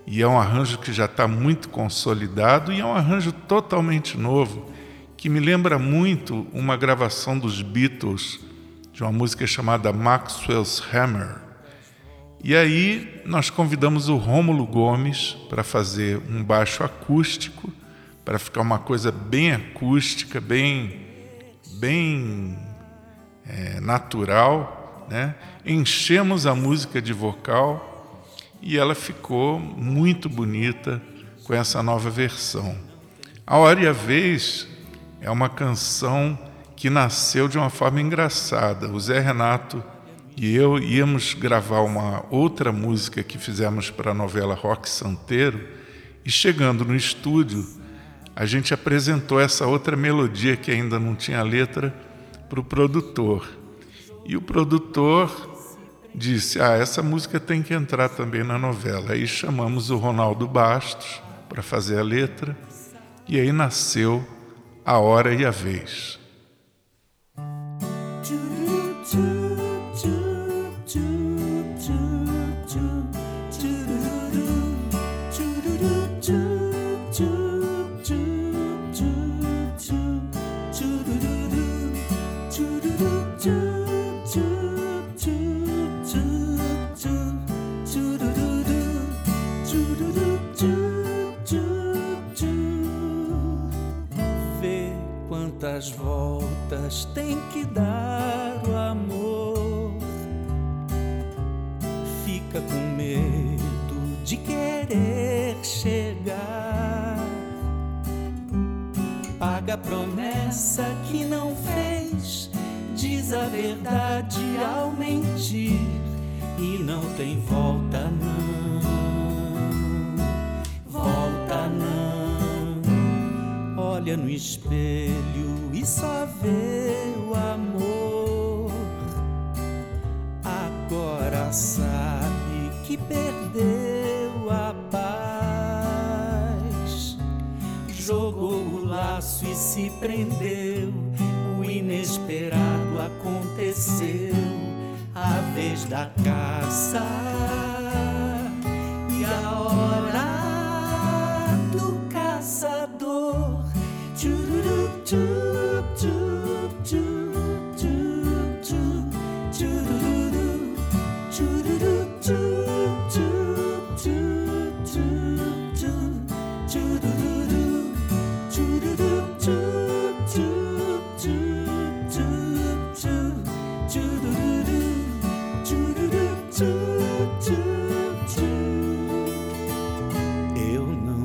E 0.07 0.21
é 0.21 0.27
um 0.27 0.39
arranjo 0.39 0.79
que 0.79 0.93
já 0.93 1.05
está 1.05 1.29
muito 1.29 1.69
consolidado 1.69 2.73
e 2.73 2.81
é 2.81 2.85
um 2.85 2.95
arranjo 2.95 3.33
totalmente 3.33 4.19
novo, 4.19 4.71
que 5.17 5.29
me 5.29 5.39
lembra 5.39 5.79
muito 5.79 6.47
uma 6.53 6.77
gravação 6.77 7.39
dos 7.39 7.63
Beatles 7.63 8.41
de 8.93 9.03
uma 9.03 9.13
música 9.13 9.47
chamada 9.47 9.93
Maxwell's 9.93 10.83
Hammer. 10.93 11.52
E 12.45 12.57
aí 12.57 13.23
nós 13.25 13.51
convidamos 13.51 14.09
o 14.09 14.17
Rômulo 14.17 14.67
Gomes 14.67 15.37
para 15.49 15.63
fazer 15.63 16.21
um 16.29 16.43
baixo 16.43 16.83
acústico, 16.83 17.73
para 18.25 18.37
ficar 18.37 18.63
uma 18.63 18.81
coisa 18.81 19.13
bem 19.13 19.53
acústica, 19.53 20.41
bem, 20.41 21.07
bem 21.75 22.59
é, 23.47 23.79
natural. 23.79 25.07
Né? 25.09 25.37
Enchemos 25.65 26.45
a 26.45 26.53
música 26.53 27.01
de 27.01 27.13
vocal 27.13 28.27
e 28.61 28.77
ela 28.77 28.97
ficou 28.97 29.61
muito 29.61 30.29
bonita 30.29 31.01
com 31.45 31.55
essa 31.55 31.81
nova 31.81 32.11
versão. 32.11 32.77
A 33.47 33.57
Hora 33.57 33.83
e 33.83 33.87
a 33.87 33.93
Vez 33.93 34.67
é 35.21 35.31
uma 35.31 35.49
canção 35.49 36.37
que 36.75 36.91
nasceu 36.91 37.47
de 37.47 37.57
uma 37.57 37.71
forma 37.71 38.01
engraçada. 38.01 38.89
O 38.89 38.99
Zé 38.99 39.21
Renato 39.21 39.92
e 40.37 40.57
eu 40.57 40.79
íamos 40.79 41.35
gravar 41.35 41.81
uma 41.81 42.25
outra 42.31 42.73
música 42.73 43.23
que 43.23 43.39
fizemos 43.39 43.91
para 43.91 44.13
a 44.13 44.15
novela 44.15 44.55
Rock 44.55 44.89
Santeiro 44.89 45.69
e 46.25 46.31
chegando 46.31 46.85
no 46.85 46.97
estúdio 46.97 47.67
a 48.35 48.47
gente 48.47 48.73
apresentou 48.73 49.39
essa 49.39 49.67
outra 49.67 49.97
melodia 49.97 50.57
que 50.57 50.71
ainda 50.71 50.99
não 50.99 51.15
tinha 51.15 51.43
letra 51.43 51.95
para 52.49 52.61
o 52.61 52.65
produtor. 52.65 53.47
E 54.25 54.37
o 54.37 54.41
produtor 54.41 55.51
disse 56.15 56.61
ah 56.61 56.73
essa 56.73 57.03
música 57.03 57.39
tem 57.39 57.63
que 57.63 57.75
entrar 57.75 58.09
também 58.09 58.43
na 58.43 58.59
novela. 58.59 59.13
Aí 59.13 59.27
chamamos 59.27 59.91
o 59.91 59.97
Ronaldo 59.97 60.49
Bastos 60.49 61.21
para 61.49 61.63
fazer 61.63 61.99
a 61.99 62.03
letra 62.03 62.57
e 63.29 63.39
aí 63.39 63.53
nasceu 63.53 64.27
a 64.85 64.99
hora 64.99 65.35
e 65.35 65.45
a 65.45 65.51
vez 65.51 66.22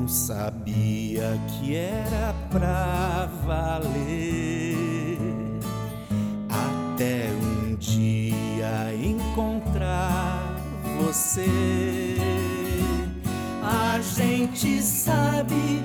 sabia 0.08 1.38
que 1.48 1.76
era 1.76 2.34
pra 2.50 3.28
valer. 3.44 5.18
Até 6.48 7.30
um 7.30 7.76
dia 7.76 8.94
encontrar 8.94 10.56
você. 10.98 12.16
A 13.62 14.00
gente 14.00 14.82
sabe 14.82 15.82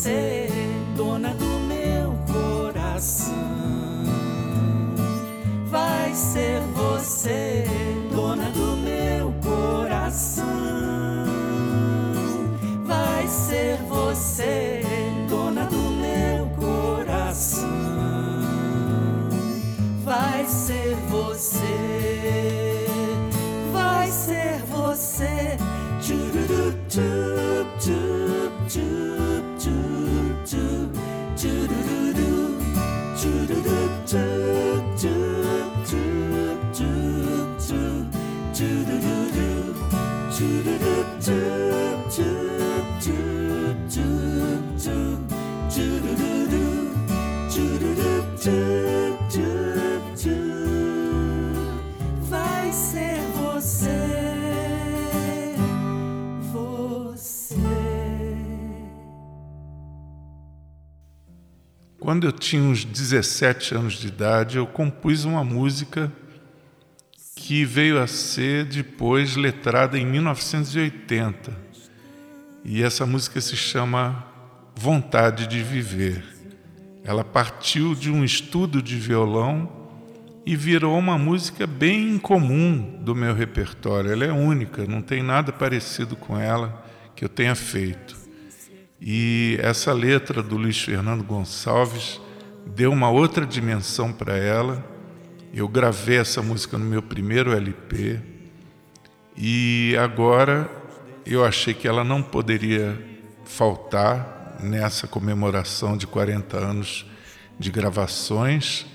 say 0.00 0.39
Quando 62.10 62.26
eu 62.26 62.32
tinha 62.32 62.60
uns 62.60 62.84
17 62.84 63.72
anos 63.72 63.92
de 63.92 64.08
idade, 64.08 64.56
eu 64.56 64.66
compus 64.66 65.24
uma 65.24 65.44
música 65.44 66.12
que 67.36 67.64
veio 67.64 68.02
a 68.02 68.08
ser 68.08 68.64
depois 68.64 69.36
letrada 69.36 69.96
em 69.96 70.04
1980. 70.04 71.56
E 72.64 72.82
essa 72.82 73.06
música 73.06 73.40
se 73.40 73.56
chama 73.56 74.26
Vontade 74.74 75.46
de 75.46 75.62
Viver. 75.62 76.24
Ela 77.04 77.22
partiu 77.22 77.94
de 77.94 78.10
um 78.10 78.24
estudo 78.24 78.82
de 78.82 78.96
violão 78.96 79.70
e 80.44 80.56
virou 80.56 80.98
uma 80.98 81.16
música 81.16 81.64
bem 81.64 82.16
incomum 82.16 82.98
do 83.04 83.14
meu 83.14 83.32
repertório. 83.32 84.10
Ela 84.10 84.24
é 84.24 84.32
única, 84.32 84.84
não 84.84 85.00
tem 85.00 85.22
nada 85.22 85.52
parecido 85.52 86.16
com 86.16 86.36
ela 86.36 86.84
que 87.14 87.24
eu 87.24 87.28
tenha 87.28 87.54
feito. 87.54 88.19
E 89.00 89.56
essa 89.62 89.92
letra 89.92 90.42
do 90.42 90.56
Luiz 90.56 90.78
Fernando 90.78 91.24
Gonçalves 91.24 92.20
deu 92.66 92.92
uma 92.92 93.08
outra 93.08 93.46
dimensão 93.46 94.12
para 94.12 94.36
ela. 94.36 94.84
Eu 95.54 95.66
gravei 95.66 96.18
essa 96.18 96.42
música 96.42 96.76
no 96.76 96.84
meu 96.84 97.02
primeiro 97.02 97.52
LP 97.52 98.20
e 99.36 99.96
agora 99.98 100.70
eu 101.24 101.44
achei 101.44 101.72
que 101.72 101.88
ela 101.88 102.04
não 102.04 102.22
poderia 102.22 102.98
faltar 103.44 104.58
nessa 104.62 105.08
comemoração 105.08 105.96
de 105.96 106.06
40 106.06 106.58
anos 106.58 107.06
de 107.58 107.70
gravações. 107.70 108.86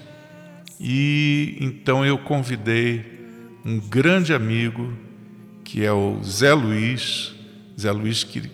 E 0.80 1.58
então 1.60 2.06
eu 2.06 2.18
convidei 2.18 3.26
um 3.66 3.80
grande 3.80 4.34
amigo 4.34 4.94
que 5.64 5.84
é 5.84 5.92
o 5.92 6.22
Zé 6.24 6.54
Luiz, 6.54 7.34
Zé 7.80 7.92
Luiz 7.92 8.24
que 8.24 8.48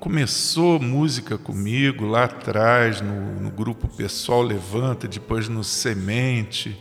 começou 0.00 0.80
música 0.80 1.38
comigo 1.38 2.04
lá 2.04 2.24
atrás, 2.24 3.00
no, 3.00 3.40
no, 3.40 3.50
grupo 3.50 3.86
Pessoal 3.86 4.42
Levanta, 4.42 5.06
depois 5.06 5.48
no 5.48 5.62
Semente, 5.62 6.76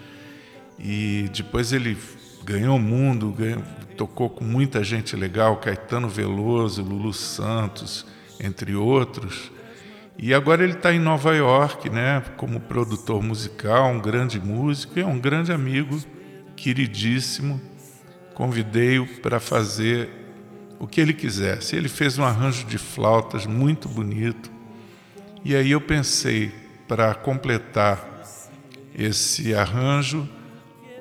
e 0.80 1.30
depois 1.32 1.71
ele 1.71 1.95
ganhou 2.43 2.78
o 2.78 2.82
mundo, 2.82 3.32
ganhou, 3.32 3.62
tocou 3.95 4.28
com 4.28 4.43
muita 4.43 4.84
gente 4.84 5.15
legal, 5.15 5.58
Caetano 5.58 6.10
Veloso, 6.10 6.82
Lulu 6.82 7.13
Santos, 7.13 8.08
entre 8.39 8.73
outros. 8.73 9.52
E 10.17 10.34
agora 10.34 10.63
ele 10.63 10.73
está 10.73 10.91
em 10.91 10.99
Nova 10.99 11.36
York, 11.36 11.91
né, 11.91 12.23
como 12.38 12.60
produtor 12.60 13.21
musical, 13.21 13.88
um 13.89 13.99
grande 13.99 14.39
músico 14.39 14.97
e 14.97 15.04
é 15.04 15.06
um 15.06 15.19
grande 15.19 15.52
amigo, 15.52 15.99
queridíssimo. 16.56 17.62
Convidei-o 18.34 19.06
para 19.21 19.39
fazer 19.39 20.18
o 20.79 20.87
que 20.87 21.01
ele 21.01 21.13
quisesse. 21.13 21.75
Ele 21.75 21.89
fez 21.89 22.17
um 22.17 22.23
arranjo 22.23 22.65
de 22.65 22.77
flautas 22.77 23.45
muito 23.45 23.89
bonito. 23.89 24.49
E 25.43 25.55
aí 25.55 25.71
eu 25.71 25.81
pensei, 25.81 26.51
para 26.87 27.13
completar 27.13 28.23
esse 28.95 29.53
arranjo, 29.53 30.27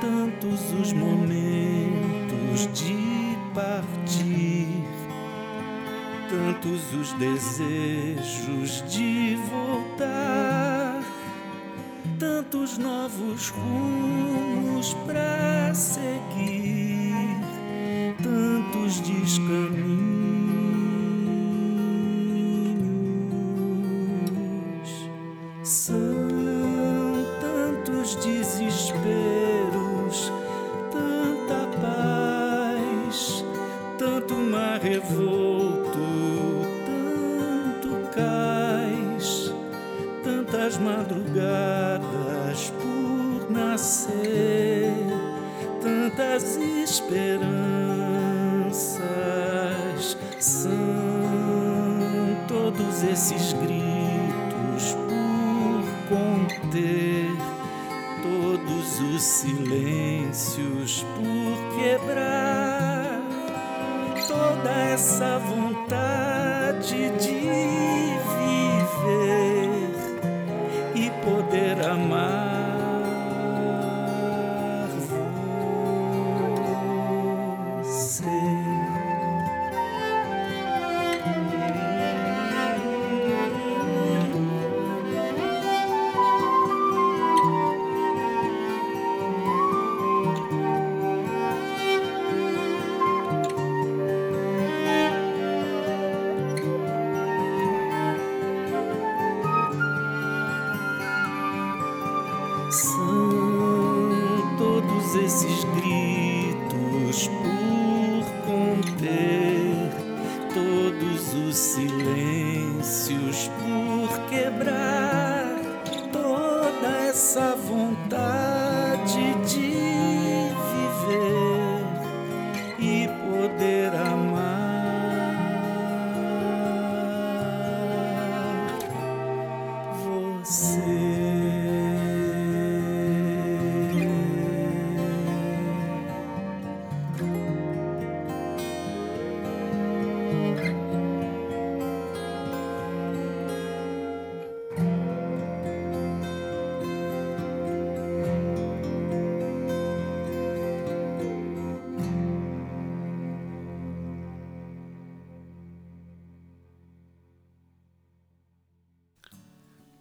tantos 0.00 0.60
os 0.80 0.92
momentos 0.92 2.68
de 2.72 3.23
partir, 3.54 4.66
tantos 6.28 6.92
os 6.92 7.12
desejos 7.14 8.82
de 8.92 9.38
voltar, 9.48 11.00
tantos 12.18 12.76
novos 12.78 13.50
rumos 13.50 14.94
para 15.06 15.72
seguir, 15.72 17.14
tantos 18.22 19.00
descaminhos. 19.00 20.14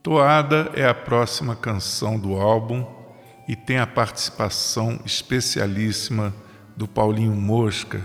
Toada 0.03 0.69
é 0.75 0.85
a 0.85 0.93
próxima 0.93 1.55
canção 1.55 2.19
do 2.19 2.35
álbum 2.35 2.85
e 3.47 3.55
tem 3.55 3.77
a 3.77 3.87
participação 3.87 4.99
especialíssima 5.05 6.33
do 6.75 6.85
Paulinho 6.85 7.31
Mosca 7.31 8.01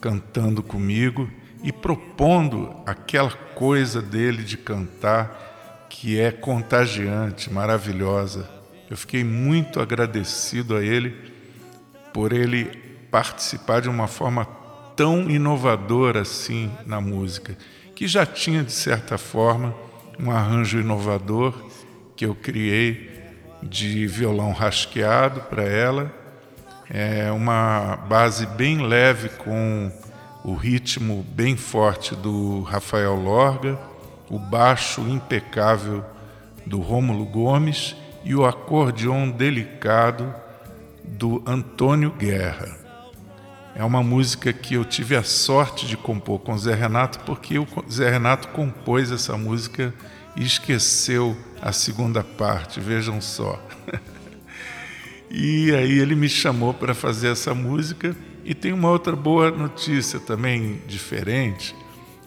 cantando 0.00 0.62
comigo 0.62 1.28
e 1.60 1.72
propondo 1.72 2.76
aquela 2.86 3.32
coisa 3.32 4.00
dele 4.00 4.44
de 4.44 4.56
cantar 4.56 5.86
que 5.90 6.20
é 6.20 6.30
contagiante, 6.30 7.52
maravilhosa. 7.52 8.48
Eu 8.88 8.96
fiquei 8.96 9.24
muito 9.24 9.80
agradecido 9.80 10.76
a 10.76 10.84
ele 10.84 11.32
por 12.12 12.32
ele 12.32 12.66
participar 13.10 13.80
de 13.80 13.88
uma 13.88 14.06
forma 14.06 14.44
tão 14.94 15.28
inovadora 15.28 16.20
assim 16.20 16.70
na 16.86 17.00
música, 17.00 17.58
que 17.96 18.06
já 18.06 18.24
tinha 18.24 18.62
de 18.62 18.70
certa 18.70 19.18
forma 19.18 19.74
um 20.18 20.30
arranjo 20.30 20.78
inovador 20.78 21.54
que 22.16 22.26
eu 22.26 22.34
criei 22.34 23.12
de 23.62 24.06
violão 24.06 24.52
rasqueado 24.52 25.40
para 25.42 25.62
ela, 25.62 26.12
é 26.90 27.30
uma 27.32 27.96
base 28.08 28.46
bem 28.46 28.86
leve 28.86 29.30
com 29.30 29.90
o 30.44 30.54
ritmo 30.54 31.24
bem 31.30 31.56
forte 31.56 32.14
do 32.14 32.60
Rafael 32.62 33.14
Lorga, 33.14 33.78
o 34.28 34.38
baixo 34.38 35.00
impecável 35.02 36.04
do 36.66 36.80
Rômulo 36.80 37.24
Gomes 37.24 37.96
e 38.22 38.34
o 38.34 38.44
acordeon 38.44 39.30
delicado 39.30 40.34
do 41.02 41.42
Antônio 41.46 42.10
Guerra. 42.10 42.83
É 43.76 43.82
uma 43.82 44.04
música 44.04 44.52
que 44.52 44.74
eu 44.74 44.84
tive 44.84 45.16
a 45.16 45.24
sorte 45.24 45.84
de 45.84 45.96
compor 45.96 46.38
com 46.38 46.52
o 46.52 46.58
Zé 46.58 46.74
Renato, 46.74 47.18
porque 47.20 47.58
o 47.58 47.66
Zé 47.90 48.08
Renato 48.08 48.48
compôs 48.48 49.10
essa 49.10 49.36
música 49.36 49.92
e 50.36 50.44
esqueceu 50.44 51.36
a 51.60 51.72
segunda 51.72 52.22
parte, 52.22 52.78
vejam 52.78 53.20
só. 53.20 53.60
e 55.28 55.74
aí 55.74 55.98
ele 55.98 56.14
me 56.14 56.28
chamou 56.28 56.72
para 56.72 56.94
fazer 56.94 57.32
essa 57.32 57.52
música. 57.52 58.14
E 58.44 58.54
tem 58.54 58.72
uma 58.72 58.90
outra 58.90 59.16
boa 59.16 59.50
notícia 59.50 60.20
também 60.20 60.80
diferente, 60.86 61.74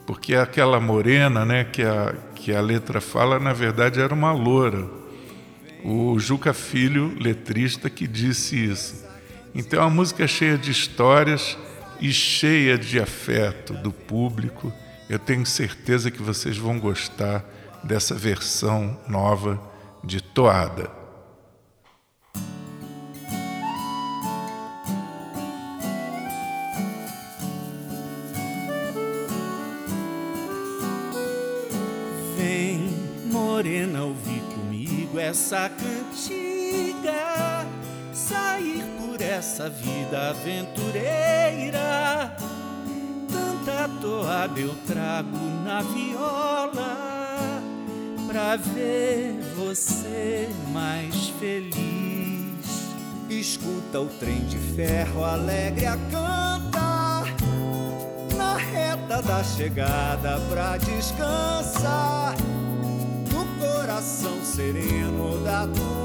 porque 0.05 0.35
aquela 0.35 0.81
morena, 0.81 1.45
né, 1.45 1.63
que 1.63 1.83
a, 1.83 2.13
que 2.35 2.53
a 2.53 2.59
letra 2.59 2.99
fala, 2.99 3.39
na 3.39 3.53
verdade 3.53 4.01
era 4.01 4.13
uma 4.13 4.33
loura. 4.33 4.85
O 5.85 6.19
Juca 6.19 6.53
Filho, 6.53 7.15
letrista, 7.19 7.89
que 7.89 8.05
disse 8.05 8.61
isso. 8.65 9.06
Então 9.53 9.83
a 9.83 9.89
música 9.89 10.23
é 10.23 10.27
cheia 10.27 10.57
de 10.57 10.71
histórias 10.71 11.57
e 11.99 12.11
cheia 12.11 12.77
de 12.77 12.99
afeto 12.99 13.73
do 13.73 13.91
público. 13.91 14.71
Eu 15.09 15.17
tenho 15.17 15.45
certeza 15.45 16.11
que 16.11 16.21
vocês 16.21 16.57
vão 16.57 16.79
gostar 16.79 17.43
dessa 17.83 18.13
versão 18.13 18.99
nova 19.07 19.59
de 20.03 20.21
Toada. 20.21 20.91
Vem, 32.37 32.89
morena, 33.31 34.03
ouvir 34.03 34.41
comigo 34.53 35.19
essa 35.19 35.69
cantiga 35.69 37.56
sair 38.27 38.83
por 38.99 39.21
essa 39.21 39.69
vida 39.69 40.29
aventureira. 40.29 42.35
Tanta 43.31 43.89
toada 44.01 44.59
eu 44.59 44.75
trago 44.85 45.37
na 45.63 45.81
viola 45.81 46.97
pra 48.27 48.57
ver 48.57 49.39
você 49.55 50.49
mais 50.71 51.29
feliz. 51.39 51.77
Escuta 53.29 53.99
o 53.99 54.07
trem 54.07 54.39
de 54.45 54.57
ferro 54.57 55.23
alegre 55.23 55.85
a 55.85 55.97
cantar 56.11 57.25
na 58.35 58.55
reta 58.55 59.21
da 59.21 59.43
chegada 59.43 60.39
pra 60.49 60.77
descansar 60.77 62.35
no 63.31 63.45
coração 63.59 64.43
sereno 64.43 65.43
da 65.43 65.67
toada 65.67 65.96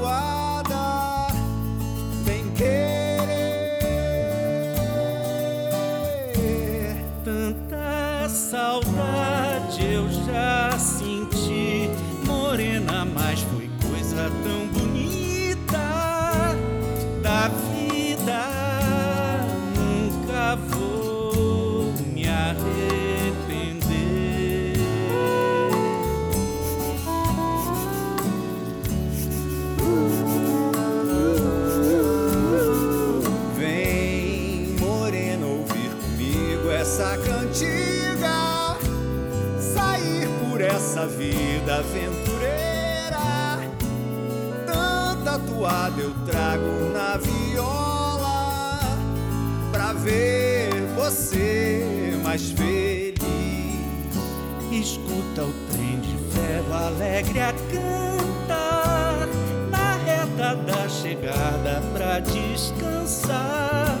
alegre 56.93 57.39
a 57.39 57.53
cantar 57.71 59.27
na 59.71 59.95
reta 60.05 60.55
da 60.55 60.87
chegada 60.87 61.81
pra 61.91 62.19
descansar 62.19 63.97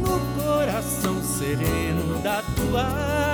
no 0.00 0.42
coração 0.42 1.22
sereno 1.22 2.18
da 2.22 2.42
toada. 2.56 3.33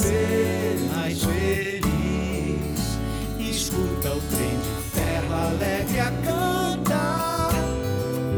Você 0.00 0.76
mais 0.94 1.22
feliz. 1.22 1.84
Escuta 3.38 4.14
o 4.14 4.20
trem 4.20 4.58
de 4.58 4.82
ferro 4.90 5.34
alegre 5.34 6.00
a 6.00 6.10
cantar 6.24 7.52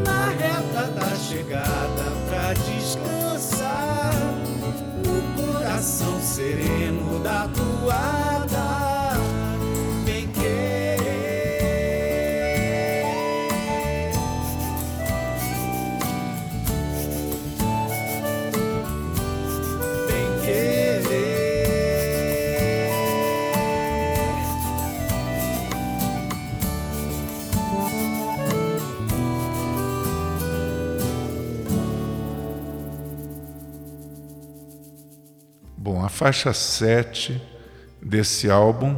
na 0.05 0.29
reta 0.29 0.91
da 0.91 1.15
chegada 1.15 2.11
pra 2.27 2.53
descansar 2.53 4.13
no 5.05 5.41
coração 5.41 6.21
sereno 6.21 7.19
da 7.19 7.47
toada. 7.47 8.22
Faixa 36.23 36.53
7 36.53 37.41
desse 38.01 38.49
álbum 38.49 38.95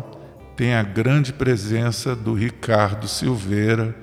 tem 0.56 0.76
a 0.76 0.84
grande 0.84 1.34
presença 1.34 2.16
do 2.16 2.36
Ricardo 2.36 3.08
Silveira, 3.08 3.96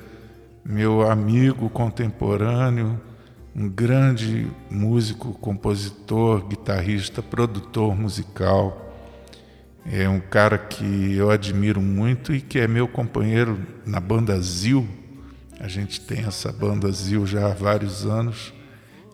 meu 0.65 1.09
amigo 1.09 1.71
contemporâneo, 1.71 3.01
um 3.55 3.69
grande 3.69 4.49
músico, 4.69 5.35
compositor, 5.35 6.49
guitarrista, 6.49 7.23
produtor 7.23 7.97
musical. 7.97 8.93
É 9.87 10.09
um 10.09 10.19
cara 10.19 10.59
que 10.59 11.15
eu 11.15 11.31
admiro 11.31 11.81
muito 11.81 12.35
e 12.35 12.41
que 12.41 12.59
é 12.59 12.67
meu 12.67 12.89
companheiro 12.89 13.57
na 13.87 14.01
banda 14.01 14.37
Zil. 14.41 14.85
A 15.61 15.69
gente 15.69 16.01
tem 16.01 16.25
essa 16.25 16.51
banda 16.51 16.91
Zil 16.91 17.25
já 17.25 17.53
há 17.53 17.55
vários 17.55 18.05
anos. 18.05 18.53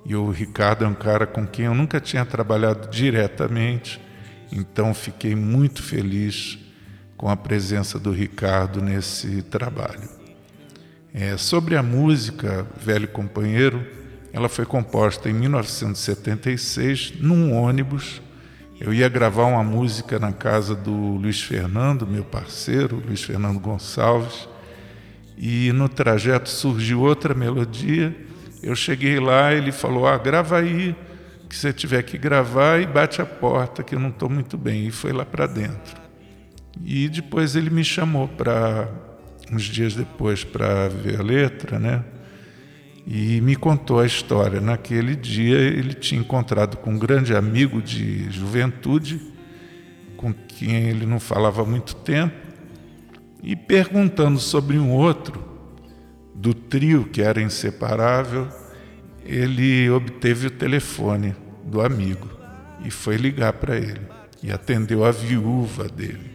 E 0.09 0.17
o 0.17 0.31
Ricardo 0.31 0.87
é 0.87 0.89
um 0.89 0.95
cara 0.95 1.27
com 1.27 1.47
quem 1.47 1.67
eu 1.67 1.75
nunca 1.75 2.01
tinha 2.01 2.25
trabalhado 2.25 2.89
diretamente, 2.89 4.01
então 4.51 4.95
fiquei 4.95 5.37
muito 5.37 5.83
feliz 5.83 6.59
com 7.15 7.29
a 7.29 7.37
presença 7.37 7.99
do 7.99 8.11
Ricardo 8.11 8.81
nesse 8.81 9.43
trabalho. 9.43 10.09
É, 11.13 11.37
sobre 11.37 11.77
a 11.77 11.83
música 11.83 12.67
Velho 12.81 13.07
Companheiro, 13.09 13.87
ela 14.33 14.49
foi 14.49 14.65
composta 14.65 15.29
em 15.29 15.35
1976 15.35 17.21
num 17.21 17.55
ônibus. 17.55 18.23
Eu 18.81 18.95
ia 18.95 19.11
gravar 19.11 19.45
uma 19.45 19.63
música 19.63 20.19
na 20.19 20.33
casa 20.33 20.75
do 20.75 20.91
Luiz 20.91 21.43
Fernando, 21.43 22.07
meu 22.07 22.25
parceiro, 22.25 23.03
Luiz 23.07 23.23
Fernando 23.23 23.61
Gonçalves, 23.61 24.49
e 25.37 25.71
no 25.73 25.87
trajeto 25.87 26.49
surgiu 26.49 27.03
outra 27.03 27.35
melodia. 27.35 28.28
Eu 28.63 28.75
cheguei 28.75 29.21
lá, 29.21 29.53
ele 29.53 29.73
falou: 29.73 30.07
Ah, 30.07 30.19
grava 30.19 30.59
aí, 30.59 30.95
que 31.49 31.57
você 31.57 31.73
tiver 31.73 32.03
que 32.03 32.19
gravar 32.19 32.81
e 32.81 32.87
bate 32.87 33.23
a 33.23 33.27
porta, 33.27 33.83
que 33.83 33.95
eu 33.95 34.01
não 34.01 34.11
estou 34.11 34.29
muito 34.29 34.59
bem. 34.59 34.87
E 34.87 34.91
foi 34.91 35.13
lá 35.13 35.25
para 35.25 35.47
dentro. 35.47 36.01
E 36.85 37.09
depois 37.09 37.57
ele 37.57 37.71
me 37.71 37.85
chamou 37.85 38.29
para, 38.29 38.89
uns 39.51 39.65
dias 39.65 39.95
depois, 39.95 40.45
para 40.45 40.89
ver 40.89 41.21
a 41.21 41.23
letra, 41.23 41.79
né? 41.79 42.05
E 43.07 43.41
me 43.41 43.57
contou 43.57 44.01
a 44.01 44.07
história. 44.07 44.61
Naquele 44.61 45.17
dia 45.17 45.57
ele 45.57 45.95
tinha 45.95 46.21
encontrado 46.21 46.77
com 46.77 46.91
um 46.91 46.99
grande 46.99 47.35
amigo 47.35 47.81
de 47.81 48.31
juventude, 48.31 49.21
com 50.17 50.33
quem 50.33 50.89
ele 50.89 51.07
não 51.07 51.19
falava 51.19 51.63
há 51.63 51.65
muito 51.65 51.95
tempo, 51.97 52.35
e 53.43 53.57
perguntando 53.57 54.39
sobre 54.39 54.79
um 54.79 54.91
outro, 54.91 55.58
do 56.39 56.55
trio 56.55 57.05
que 57.05 57.21
era 57.21 57.43
inseparável, 57.43 58.49
ele 59.25 59.91
obteve 59.91 60.47
o 60.47 60.51
telefone 60.51 61.35
do 61.65 61.81
amigo 61.81 62.29
e 62.85 62.93
foi 62.93 63.17
ligar 63.17 63.55
para 63.55 63.77
ele. 63.77 64.01
E 64.41 64.53
atendeu 64.53 65.05
a 65.05 65.11
viúva 65.11 65.89
dele. 65.89 66.31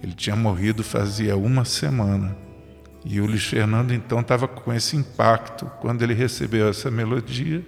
Ele 0.00 0.12
tinha 0.12 0.36
morrido 0.36 0.84
fazia 0.84 1.36
uma 1.36 1.64
semana. 1.64 2.36
E 3.04 3.20
o 3.20 3.26
Luiz 3.26 3.44
Fernando 3.44 3.92
então 3.92 4.20
estava 4.20 4.46
com 4.46 4.72
esse 4.72 4.96
impacto 4.96 5.66
quando 5.80 6.02
ele 6.02 6.14
recebeu 6.14 6.68
essa 6.68 6.88
melodia 6.88 7.64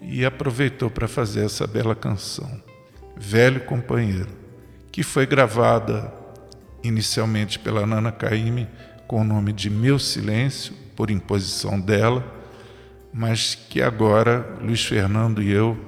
e 0.00 0.24
aproveitou 0.24 0.88
para 0.88 1.06
fazer 1.06 1.44
essa 1.44 1.66
bela 1.66 1.94
canção, 1.94 2.62
Velho 3.14 3.60
Companheiro, 3.60 4.30
que 4.90 5.02
foi 5.02 5.26
gravada 5.26 6.10
inicialmente 6.82 7.58
pela 7.58 7.86
Nana 7.86 8.10
Caymmi 8.10 8.66
com 9.06 9.20
o 9.20 9.24
nome 9.24 9.52
de 9.52 9.68
Meu 9.68 9.98
Silêncio, 9.98 10.74
por 10.96 11.10
imposição 11.10 11.80
dela, 11.80 12.24
mas 13.12 13.54
que 13.54 13.82
agora 13.82 14.58
Luiz 14.60 14.84
Fernando 14.84 15.42
e 15.42 15.50
eu 15.50 15.78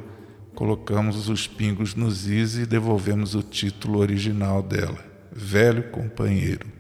colocamos 0.55 1.29
os 1.29 1.47
pingos 1.47 1.95
nos 1.95 2.27
is 2.27 2.57
e 2.57 2.67
devolvemos 2.67 3.35
o 3.35 3.43
título 3.43 3.99
original 3.99 4.63
dela, 4.63 4.99
Velho 5.31 5.91
Companheiro. 5.91 6.76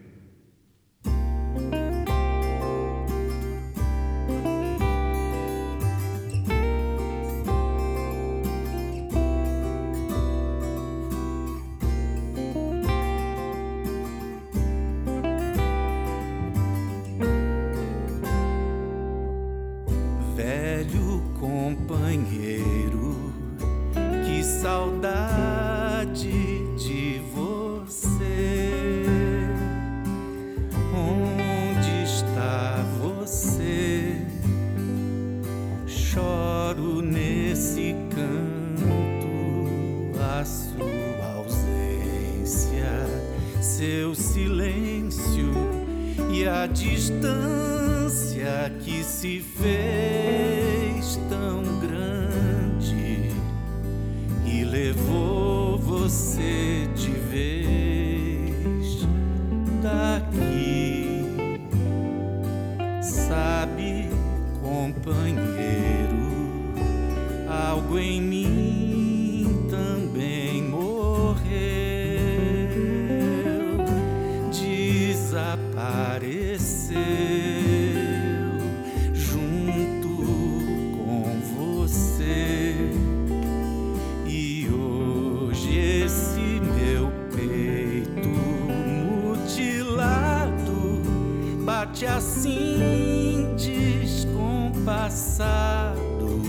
Descompassado. 95.06 96.40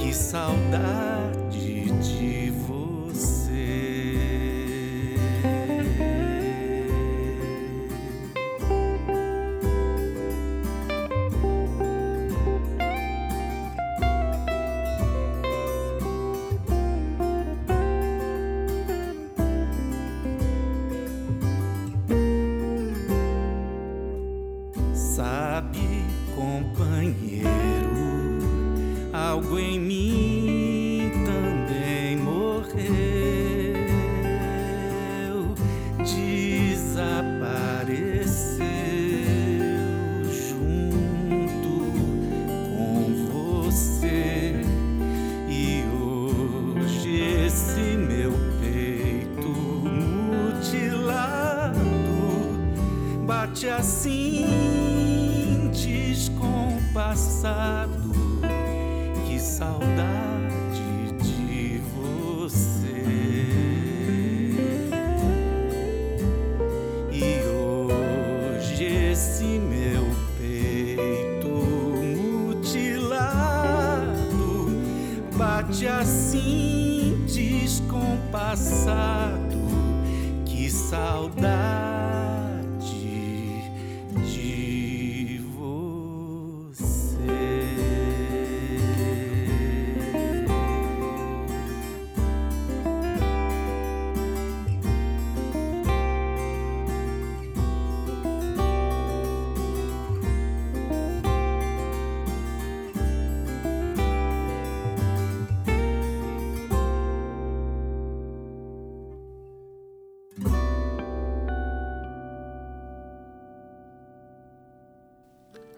Que 0.00 0.12
saudade 0.14 1.41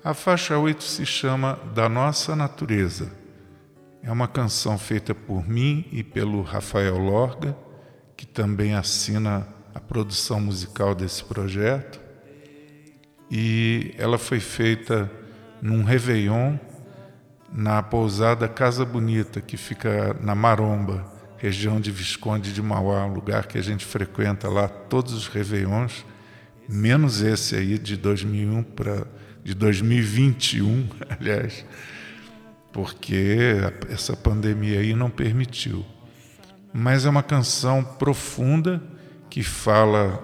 A 0.05 0.13
faixa 0.13 0.59
8 0.59 0.85
se 0.85 1.07
chama 1.07 1.59
Da 1.75 1.89
Nossa 1.89 2.37
Natureza. 2.37 3.11
É 4.03 4.13
uma 4.13 4.29
canção 4.29 4.77
feita 4.77 5.15
por 5.15 5.49
mim 5.49 5.87
e 5.91 6.05
pelo 6.05 6.43
Rafael 6.43 6.99
Lorga, 6.99 7.57
que 8.15 8.27
também 8.27 8.75
assina 8.75 9.49
a 9.75 9.81
produção 9.81 10.39
musical 10.39 10.95
desse 10.95 11.25
projeto. 11.25 11.99
E 13.31 13.95
ela 13.97 14.19
foi 14.19 14.41
feita 14.41 15.11
num 15.63 15.83
Réveillon 15.83 16.59
na 17.51 17.83
pousada 17.83 18.47
Casa 18.47 18.85
Bonita, 18.85 19.41
que 19.41 19.57
fica 19.57 20.15
na 20.21 20.35
Maromba, 20.35 21.03
região 21.39 21.81
de 21.81 21.91
Visconde 21.91 22.53
de 22.53 22.61
Mauá, 22.61 23.07
um 23.07 23.15
lugar 23.15 23.47
que 23.47 23.57
a 23.57 23.63
gente 23.63 23.87
frequenta 23.87 24.51
lá 24.51 24.69
todos 24.69 25.15
os 25.15 25.29
Réveillons, 25.29 26.05
menos 26.69 27.23
esse 27.23 27.57
aí 27.57 27.79
de 27.79 27.97
2001 27.97 28.63
para 28.65 29.07
de 29.45 29.55
2021, 29.55 30.89
aliás, 31.21 31.65
porque 32.73 33.37
essa 33.91 34.17
pandemia 34.17 34.81
aí 34.81 34.95
não 34.95 35.11
permitiu. 35.11 35.85
Mas 36.73 37.05
é 37.05 37.11
uma 37.11 37.23
canção 37.23 37.85
profunda 37.85 38.83
que 39.31 39.43
fala 39.45 40.21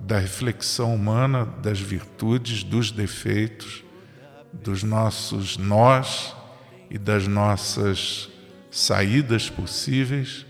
da 0.00 0.18
reflexão 0.18 0.94
humana, 0.94 1.44
das 1.62 1.78
virtudes, 1.78 2.62
dos 2.62 2.90
defeitos, 2.90 3.84
dos 4.52 4.82
nossos 4.82 5.58
nós 5.58 6.34
e 6.88 6.96
das 6.96 7.26
nossas 7.26 8.30
saídas 8.70 9.50
possíveis. 9.50 10.46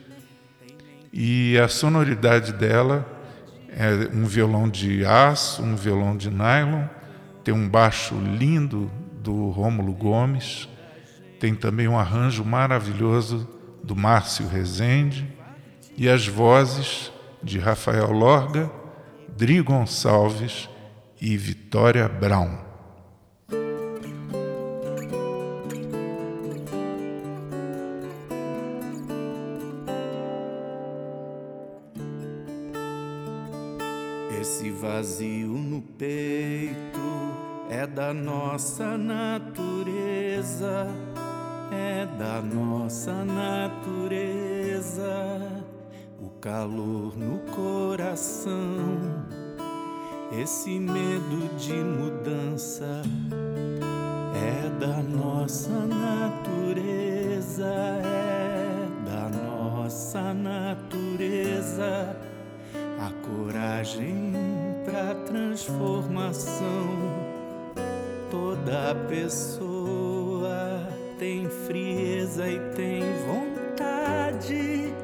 E 1.13 1.59
a 1.59 1.69
sonoridade 1.69 2.53
dela 2.53 3.05
é 3.71 4.09
um 4.15 4.25
violão 4.25 4.69
de 4.69 5.05
aço, 5.05 5.63
um 5.63 5.75
violão 5.75 6.17
de 6.17 6.31
nylon, 6.31 6.85
tem 7.45 7.55
um 7.55 7.69
baixo 7.69 8.15
lindo 8.15 8.91
do 9.23 9.51
Rômulo 9.51 9.93
Gomes, 9.93 10.69
tem 11.39 11.55
também 11.55 11.89
um 11.89 11.99
arranjo 11.99 12.45
maravilhoso 12.45 13.49
do 13.83 13.97
Márcio 13.97 14.47
Rezende 14.47 15.27
e 15.97 16.09
as 16.09 16.27
vozes 16.27 17.11
de 17.43 17.59
Rafael 17.59 18.11
Lorga, 18.11 18.71
Dri 19.37 19.61
Gonçalves 19.63 20.69
e 21.21 21.37
Vitória 21.37 22.09
Brown. 22.09 22.59
Esse 34.41 34.71
vazio 34.71 35.49
no 35.49 35.83
peito 35.83 37.00
é 37.71 37.87
da 37.87 38.13
nossa 38.13 38.99
natureza, 38.99 40.89
é 41.71 42.05
da 42.19 42.43
nossa 42.43 43.25
natureza. 43.25 45.07
O 46.21 46.31
calor 46.41 47.17
no 47.17 47.39
coração, 47.53 48.99
esse 50.33 50.81
medo 50.81 51.49
de 51.57 51.75
mudança 51.75 53.03
é 54.35 54.69
da 54.85 55.01
nossa 55.01 55.87
natureza, 55.87 57.73
é 58.05 58.89
da 59.07 59.29
nossa 59.29 60.35
natureza 60.35 62.17
a 62.99 63.13
coragem 63.25 64.33
para 64.85 65.15
transformação. 65.25 67.30
Toda 68.31 68.95
pessoa 69.09 70.87
tem 71.19 71.49
frieza 71.67 72.49
e 72.49 72.61
tem 72.77 73.03
vontade, 73.27 74.95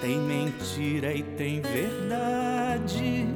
tem 0.00 0.18
mentira 0.18 1.12
e 1.12 1.22
tem 1.22 1.60
verdade, 1.60 3.28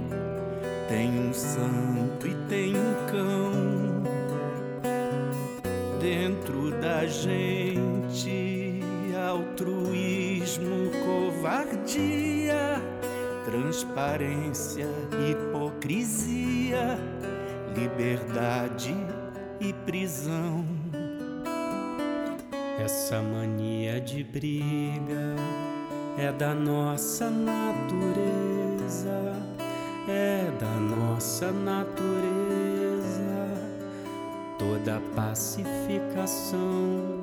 tem 0.89 1.11
um 1.11 1.35
santo 1.35 2.27
e 2.27 2.35
tem 2.49 2.75
um 2.77 2.95
cão 3.11 4.03
dentro 6.01 6.71
da 6.81 7.05
gente. 7.07 8.81
Altruísmo, 9.29 10.91
covardia, 11.05 12.81
transparência, 13.45 14.89
hipocrisia, 15.29 16.99
liberdade 17.77 18.95
e 19.61 19.73
prisão. 19.73 20.65
Essa 22.79 23.23
mania 23.23 24.01
de 24.01 24.23
briga 24.23 25.35
é 26.19 26.31
da 26.33 26.55
nossa 26.55 27.31
natureza, 27.31 29.33
é 30.09 30.51
da 30.61 30.97
nossa 30.97 31.51
natureza. 31.51 31.97
Toda 34.59 35.01
pacificação, 35.15 37.23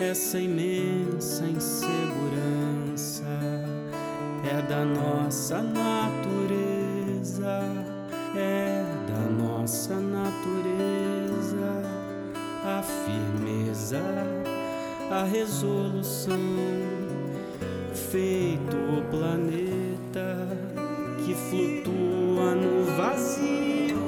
essa 0.00 0.38
imensa 0.38 1.44
insegurança 1.44 3.24
é 4.44 4.62
da 4.62 4.84
nossa 4.84 5.62
natureza, 5.62 7.62
é 8.34 8.79
nossa 9.40 9.94
natureza. 9.94 11.82
A 12.62 12.82
firmeza, 12.82 14.02
a 15.10 15.24
resolução 15.24 16.36
feito 17.94 18.76
o 18.76 19.02
planeta 19.10 20.46
que 21.24 21.34
flutua 21.34 22.54
no 22.54 22.84
vazio 22.96 23.98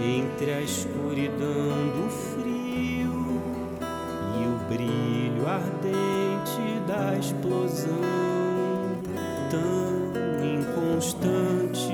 entre 0.00 0.52
a 0.52 0.60
escuridão 0.60 1.88
do 1.96 2.10
frio 2.10 3.40
e 4.38 4.46
o 4.46 4.58
brilho 4.68 5.48
ardente 5.48 6.80
da 6.86 7.16
explosão 7.16 8.00
tão 9.50 10.12
inconstante 10.44 11.93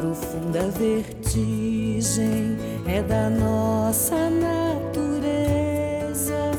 profunda 0.00 0.62
vertigem 0.78 2.56
é 2.86 3.02
da 3.02 3.28
nossa 3.28 4.30
natureza, 4.30 6.52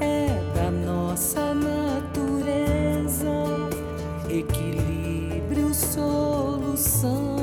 é 0.00 0.26
da 0.52 0.68
nossa 0.68 1.54
natureza. 1.54 3.30
Equilíbrio, 4.28 5.72
solução, 5.72 7.36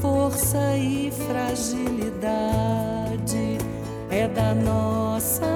força 0.00 0.76
e 0.76 1.12
fragilidade 1.12 3.58
é 4.10 4.26
da 4.26 4.52
nossa 4.56 5.51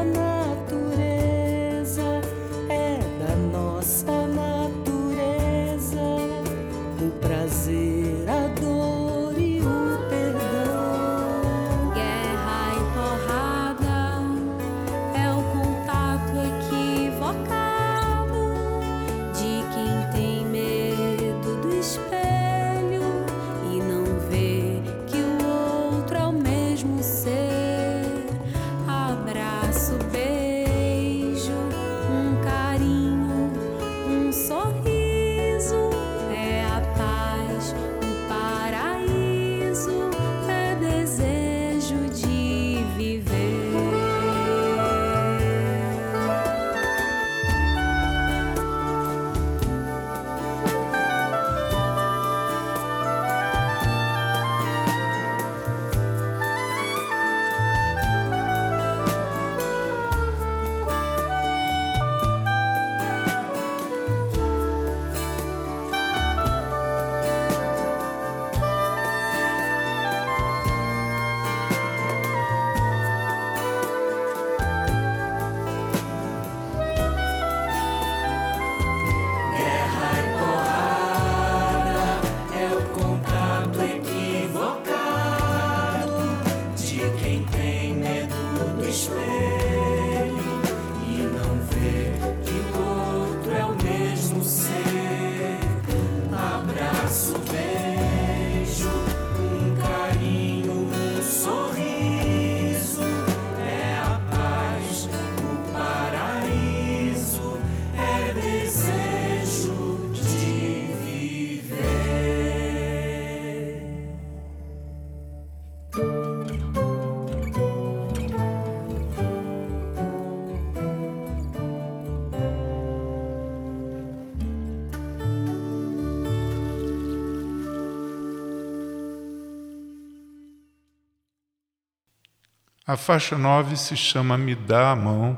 A 132.89 132.97
faixa 132.97 133.37
9 133.37 133.76
se 133.76 133.97
chama 133.97 134.39
Me 134.39 134.55
Dá 134.55 134.93
a 134.93 134.97
Mão 134.97 135.37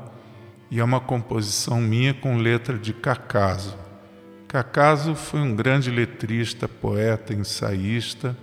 e 0.69 0.79
é 0.79 0.83
uma 0.83 0.99
composição 0.99 1.81
minha 1.81 2.13
com 2.13 2.37
letra 2.37 2.77
de 2.77 2.93
Cacaso. 2.93 3.75
Cacaso 4.47 5.15
foi 5.15 5.39
um 5.39 5.55
grande 5.55 5.89
letrista, 5.89 6.67
poeta, 6.67 7.33
ensaísta 7.33 8.37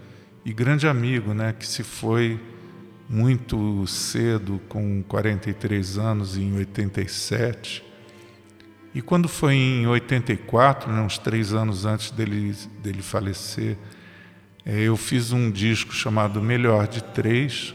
e 0.44 0.52
grande 0.52 0.88
amigo, 0.88 1.32
né, 1.32 1.54
que 1.56 1.64
se 1.64 1.84
foi 1.84 2.40
muito 3.08 3.86
cedo, 3.86 4.60
com 4.68 5.04
43 5.04 5.98
anos, 5.98 6.36
em 6.36 6.56
87. 6.56 7.84
E 8.92 9.00
quando 9.00 9.28
foi 9.28 9.54
em 9.54 9.86
84, 9.86 10.90
né, 10.92 11.00
uns 11.00 11.16
três 11.16 11.52
anos 11.52 11.84
antes 11.84 12.10
dele, 12.10 12.56
dele 12.82 13.02
falecer, 13.02 13.78
é, 14.64 14.80
eu 14.80 14.96
fiz 14.96 15.30
um 15.30 15.48
disco 15.48 15.94
chamado 15.94 16.42
Melhor 16.42 16.88
de 16.88 17.04
Três, 17.04 17.72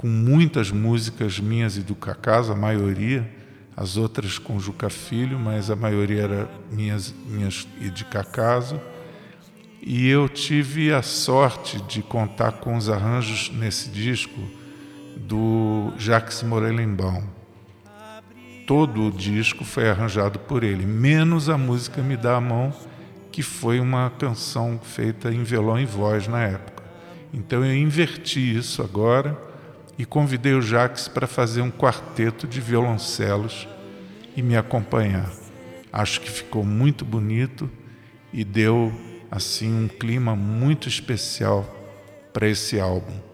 com 0.00 0.08
muitas 0.08 0.70
músicas 0.70 1.38
minhas 1.38 1.76
e 1.76 1.82
do 1.82 1.94
Cacasa, 1.94 2.54
a 2.54 2.56
maioria, 2.56 3.30
as 3.76 3.98
outras 3.98 4.38
com 4.38 4.58
Juca 4.58 4.88
Filho, 4.88 5.38
mas 5.38 5.70
a 5.70 5.76
maioria 5.76 6.22
era 6.22 6.50
minhas, 6.72 7.14
minhas 7.26 7.68
e 7.78 7.90
de 7.90 8.06
Cacaso. 8.06 8.80
E 9.82 10.08
eu 10.08 10.26
tive 10.26 10.90
a 10.90 11.02
sorte 11.02 11.82
de 11.82 12.00
contar 12.00 12.52
com 12.52 12.78
os 12.78 12.88
arranjos 12.88 13.52
nesse 13.52 13.90
disco 13.90 14.40
do 15.18 15.92
Jacques 15.98 16.42
Morellenbaum. 16.42 17.24
Todo 18.66 19.08
o 19.08 19.10
disco 19.10 19.66
foi 19.66 19.90
arranjado 19.90 20.38
por 20.38 20.64
ele, 20.64 20.86
menos 20.86 21.50
a 21.50 21.58
música 21.58 22.00
Me 22.00 22.16
Dá 22.16 22.36
a 22.36 22.40
Mão, 22.40 22.72
que 23.30 23.42
foi 23.42 23.78
uma 23.78 24.08
canção 24.08 24.80
feita 24.82 25.30
em 25.30 25.42
violão 25.42 25.78
e 25.78 25.84
voz 25.84 26.26
na 26.26 26.40
época. 26.40 26.82
Então 27.34 27.62
eu 27.62 27.76
inverti 27.76 28.56
isso 28.56 28.80
agora 28.80 29.49
e 30.00 30.06
convidei 30.06 30.54
o 30.54 30.62
Jacques 30.62 31.08
para 31.08 31.26
fazer 31.26 31.60
um 31.60 31.70
quarteto 31.70 32.46
de 32.46 32.58
violoncelos 32.58 33.68
e 34.34 34.40
me 34.40 34.56
acompanhar. 34.56 35.30
Acho 35.92 36.22
que 36.22 36.30
ficou 36.30 36.64
muito 36.64 37.04
bonito 37.04 37.70
e 38.32 38.42
deu 38.42 38.90
assim 39.30 39.84
um 39.84 39.88
clima 39.88 40.34
muito 40.34 40.88
especial 40.88 41.68
para 42.32 42.48
esse 42.48 42.80
álbum. 42.80 43.29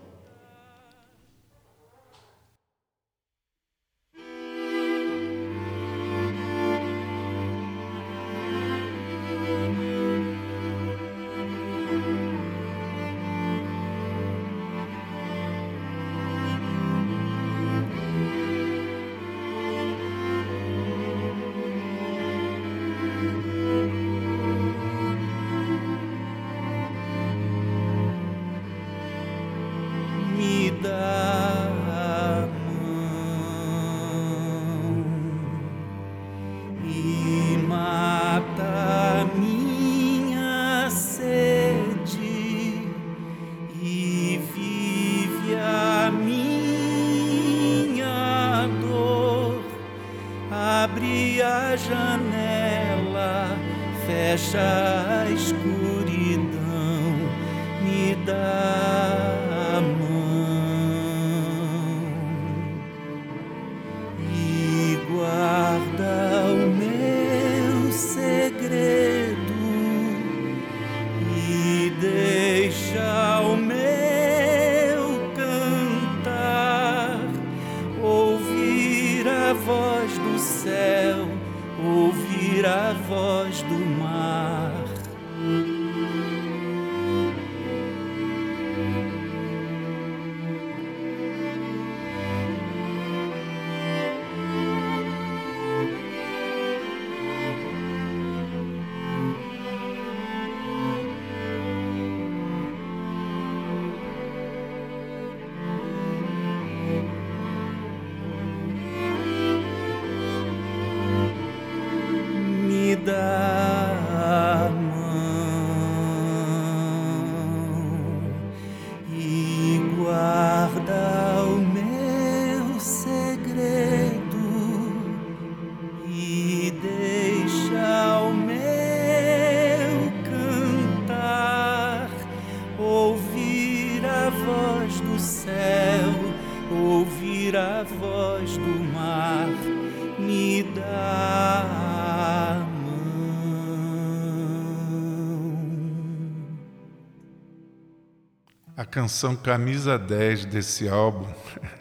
Canção 148.91 149.37
camisa 149.37 149.99
10 149.99 150.47
desse 150.47 150.89
álbum, 150.89 151.27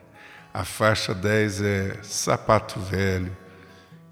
a 0.53 0.64
faixa 0.64 1.14
10 1.14 1.62
é 1.62 1.97
Sapato 2.01 2.80
Velho. 2.80 3.36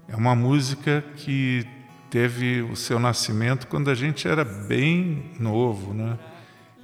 É 0.08 0.16
uma 0.16 0.34
música 0.34 1.04
que 1.16 1.66
teve 2.10 2.62
o 2.62 2.76
seu 2.76 2.98
nascimento 2.98 3.66
quando 3.66 3.90
a 3.90 3.94
gente 3.94 4.28
era 4.28 4.44
bem 4.44 5.32
novo, 5.38 5.92
né? 5.92 6.18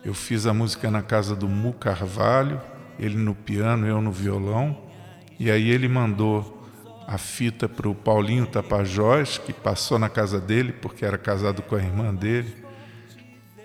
Eu 0.05 0.15
fiz 0.15 0.47
a 0.47 0.55
música 0.55 0.91
na 0.91 1.03
casa 1.03 1.37
do 1.37 1.49
Mu 1.49 1.75
Carvalho, 1.75 2.61
ele 2.99 3.17
no 3.17 3.35
piano, 3.35 3.87
eu 3.87 4.01
no 4.01 4.11
violão, 4.11 4.77
e 5.39 5.51
aí 5.51 5.71
ele 5.71 5.89
mandou 5.89 6.67
a 7.07 7.19
fita 7.19 7.69
para 7.69 7.89
o 7.89 7.95
Paulinho 7.95 8.47
Tapajós, 8.47 9.37
que 9.37 9.53
passou 9.53 9.99
na 9.99 10.09
casa 10.09 10.41
dele, 10.41 10.73
porque 10.73 11.05
era 11.05 11.19
casado 11.19 11.61
com 11.63 11.75
a 11.75 11.79
irmã 11.79 12.15
dele. 12.15 12.60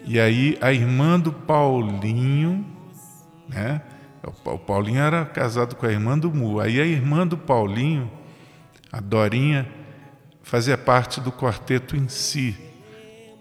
E 0.05 0.19
aí 0.19 0.57
a 0.61 0.71
irmã 0.71 1.19
do 1.19 1.33
Paulinho, 1.33 2.65
né? 3.49 3.81
O 4.45 4.57
Paulinho 4.57 4.99
era 4.99 5.25
casado 5.25 5.75
com 5.75 5.85
a 5.85 5.91
irmã 5.91 6.17
do 6.17 6.31
Mu. 6.31 6.59
Aí 6.59 6.79
a 6.79 6.85
irmã 6.85 7.25
do 7.25 7.37
Paulinho, 7.37 8.11
a 8.91 8.99
Dorinha, 8.99 9.67
fazia 10.43 10.77
parte 10.77 11.19
do 11.19 11.31
quarteto 11.31 11.95
em 11.95 12.07
si. 12.07 12.55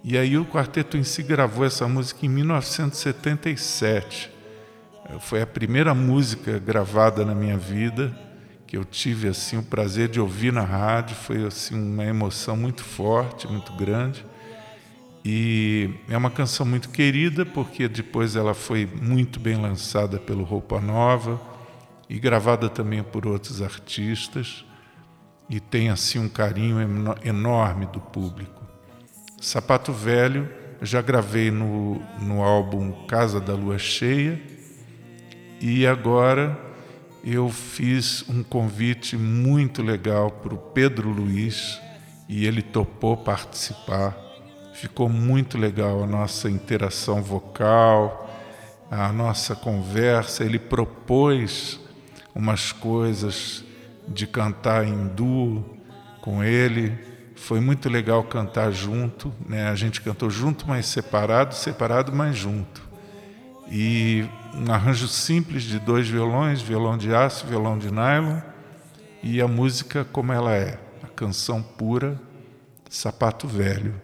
E 0.02 0.18
aí 0.18 0.36
o 0.36 0.44
quarteto 0.44 0.96
em 0.96 1.04
si 1.04 1.22
gravou 1.22 1.64
essa 1.64 1.86
música 1.86 2.26
em 2.26 2.28
1977. 2.28 4.30
Foi 5.20 5.42
a 5.42 5.46
primeira 5.46 5.94
música 5.94 6.58
gravada 6.58 7.24
na 7.24 7.34
minha 7.34 7.58
vida 7.58 8.16
que 8.66 8.76
eu 8.76 8.84
tive 8.84 9.28
assim 9.28 9.58
o 9.58 9.62
prazer 9.62 10.08
de 10.08 10.18
ouvir 10.18 10.52
na 10.52 10.62
rádio. 10.62 11.14
Foi 11.14 11.46
assim 11.46 11.74
uma 11.74 12.04
emoção 12.04 12.56
muito 12.56 12.82
forte, 12.82 13.46
muito 13.46 13.72
grande. 13.74 14.24
E 15.24 15.90
é 16.08 16.16
uma 16.16 16.30
canção 16.30 16.66
muito 16.66 16.90
querida 16.90 17.46
porque 17.46 17.88
depois 17.88 18.36
ela 18.36 18.52
foi 18.52 18.84
muito 18.84 19.40
bem 19.40 19.56
lançada 19.56 20.18
pelo 20.18 20.44
Roupa 20.44 20.80
Nova 20.80 21.40
e 22.10 22.18
gravada 22.18 22.68
também 22.68 23.02
por 23.02 23.26
outros 23.26 23.62
artistas 23.62 24.66
e 25.48 25.58
tem 25.60 25.88
assim 25.88 26.18
um 26.18 26.28
carinho 26.28 26.76
enorme 27.24 27.86
do 27.86 28.00
público. 28.00 28.62
Sapato 29.40 29.92
Velho 29.92 30.48
já 30.82 31.00
gravei 31.00 31.50
no, 31.50 32.02
no 32.20 32.42
álbum 32.42 32.92
Casa 33.06 33.40
da 33.40 33.54
Lua 33.54 33.78
Cheia 33.78 34.40
e 35.58 35.86
agora 35.86 36.58
eu 37.24 37.48
fiz 37.48 38.28
um 38.28 38.42
convite 38.42 39.16
muito 39.16 39.82
legal 39.82 40.30
para 40.30 40.54
o 40.54 40.58
Pedro 40.58 41.08
Luiz 41.08 41.80
e 42.28 42.46
ele 42.46 42.60
topou 42.60 43.16
participar. 43.16 44.23
Ficou 44.74 45.08
muito 45.08 45.56
legal 45.56 46.02
a 46.02 46.06
nossa 46.06 46.50
interação 46.50 47.22
vocal, 47.22 48.28
a 48.90 49.12
nossa 49.12 49.54
conversa. 49.54 50.42
Ele 50.42 50.58
propôs 50.58 51.78
umas 52.34 52.72
coisas 52.72 53.64
de 54.08 54.26
cantar 54.26 54.84
em 54.84 55.06
duo 55.06 55.64
com 56.20 56.42
ele. 56.42 56.92
Foi 57.36 57.60
muito 57.60 57.88
legal 57.88 58.24
cantar 58.24 58.72
junto, 58.72 59.32
né? 59.48 59.68
A 59.68 59.76
gente 59.76 60.00
cantou 60.00 60.28
junto, 60.28 60.66
mas 60.66 60.86
separado, 60.86 61.54
separado, 61.54 62.12
mas 62.12 62.36
junto. 62.36 62.82
E 63.70 64.28
um 64.54 64.72
arranjo 64.72 65.06
simples 65.06 65.62
de 65.62 65.78
dois 65.78 66.08
violões, 66.08 66.60
violão 66.60 66.98
de 66.98 67.14
aço, 67.14 67.46
violão 67.46 67.78
de 67.78 67.92
nylon, 67.92 68.40
e 69.22 69.40
a 69.40 69.46
música 69.46 70.04
como 70.04 70.32
ela 70.32 70.52
é, 70.52 70.80
a 71.00 71.06
canção 71.06 71.62
pura, 71.62 72.20
sapato 72.90 73.46
velho. 73.46 73.94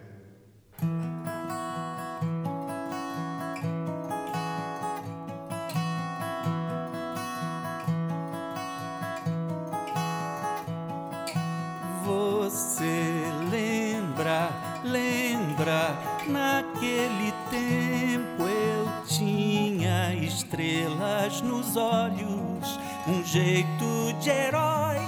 Jeito 23.31 24.11
de 24.19 24.29
herói. 24.29 24.99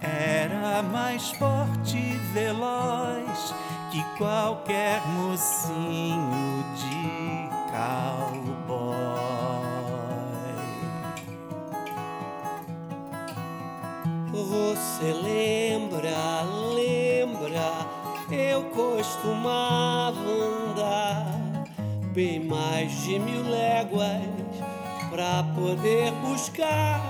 Era 0.00 0.82
mais 0.84 1.30
forte 1.30 1.96
e 1.96 2.16
veloz 2.32 3.52
que 3.90 4.04
qualquer 4.16 5.00
mocinho 5.08 6.64
de 6.76 7.50
cowboy. 7.72 8.96
Você 14.30 15.12
lembra, 15.12 16.44
lembra, 16.72 17.72
eu 18.30 18.62
costumava 18.70 20.20
andar 20.20 21.66
bem 22.14 22.44
mais 22.44 22.92
de 23.02 23.18
mil 23.18 23.42
léguas 23.50 24.47
pra 25.10 25.42
poder 25.54 26.12
buscar 26.22 27.00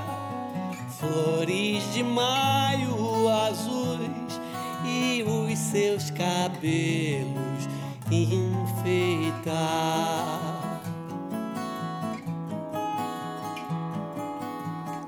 flores 0.99 1.92
de 1.92 2.03
maio 2.03 3.28
azuis 3.28 4.40
e 4.84 5.22
os 5.22 5.59
seus 5.59 6.11
cabelos 6.11 7.68
enfeitar. 8.11 9.59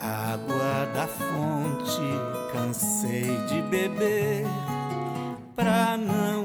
Água 0.00 0.86
da 0.94 1.06
fonte, 1.06 2.00
cansei 2.52 3.36
de 3.46 3.62
beber 3.62 4.46
pra 5.56 5.96
não 5.96 6.39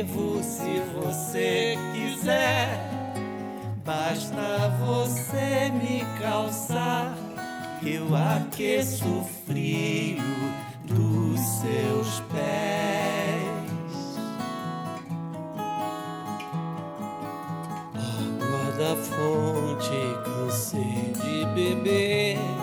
sirvo 0.00 0.42
se 0.42 0.80
você 0.94 1.76
quiser. 1.92 2.90
Basta 3.84 4.68
você 4.78 5.70
me 5.70 6.04
calçar, 6.20 7.14
eu 7.82 8.14
aqueço 8.14 9.04
o 9.04 9.24
frio 9.46 10.22
dos 10.84 11.40
seus 11.40 12.20
pés. 12.32 13.50
Água 17.94 18.72
da 18.78 18.96
fonte 18.96 19.90
cansei 20.24 21.12
de 21.20 21.44
beber 21.54 22.59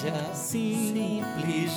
seja 0.00 0.34
simplesmente 0.34 1.76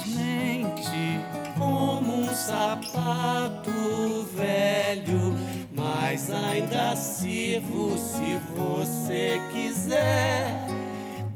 como 1.57 2.21
um 2.21 2.33
sapato 2.33 4.25
velho, 4.33 5.35
mas 5.75 6.31
ainda 6.31 6.95
sirvo 6.95 7.97
se 7.97 8.39
você 8.55 9.41
quiser. 9.51 10.67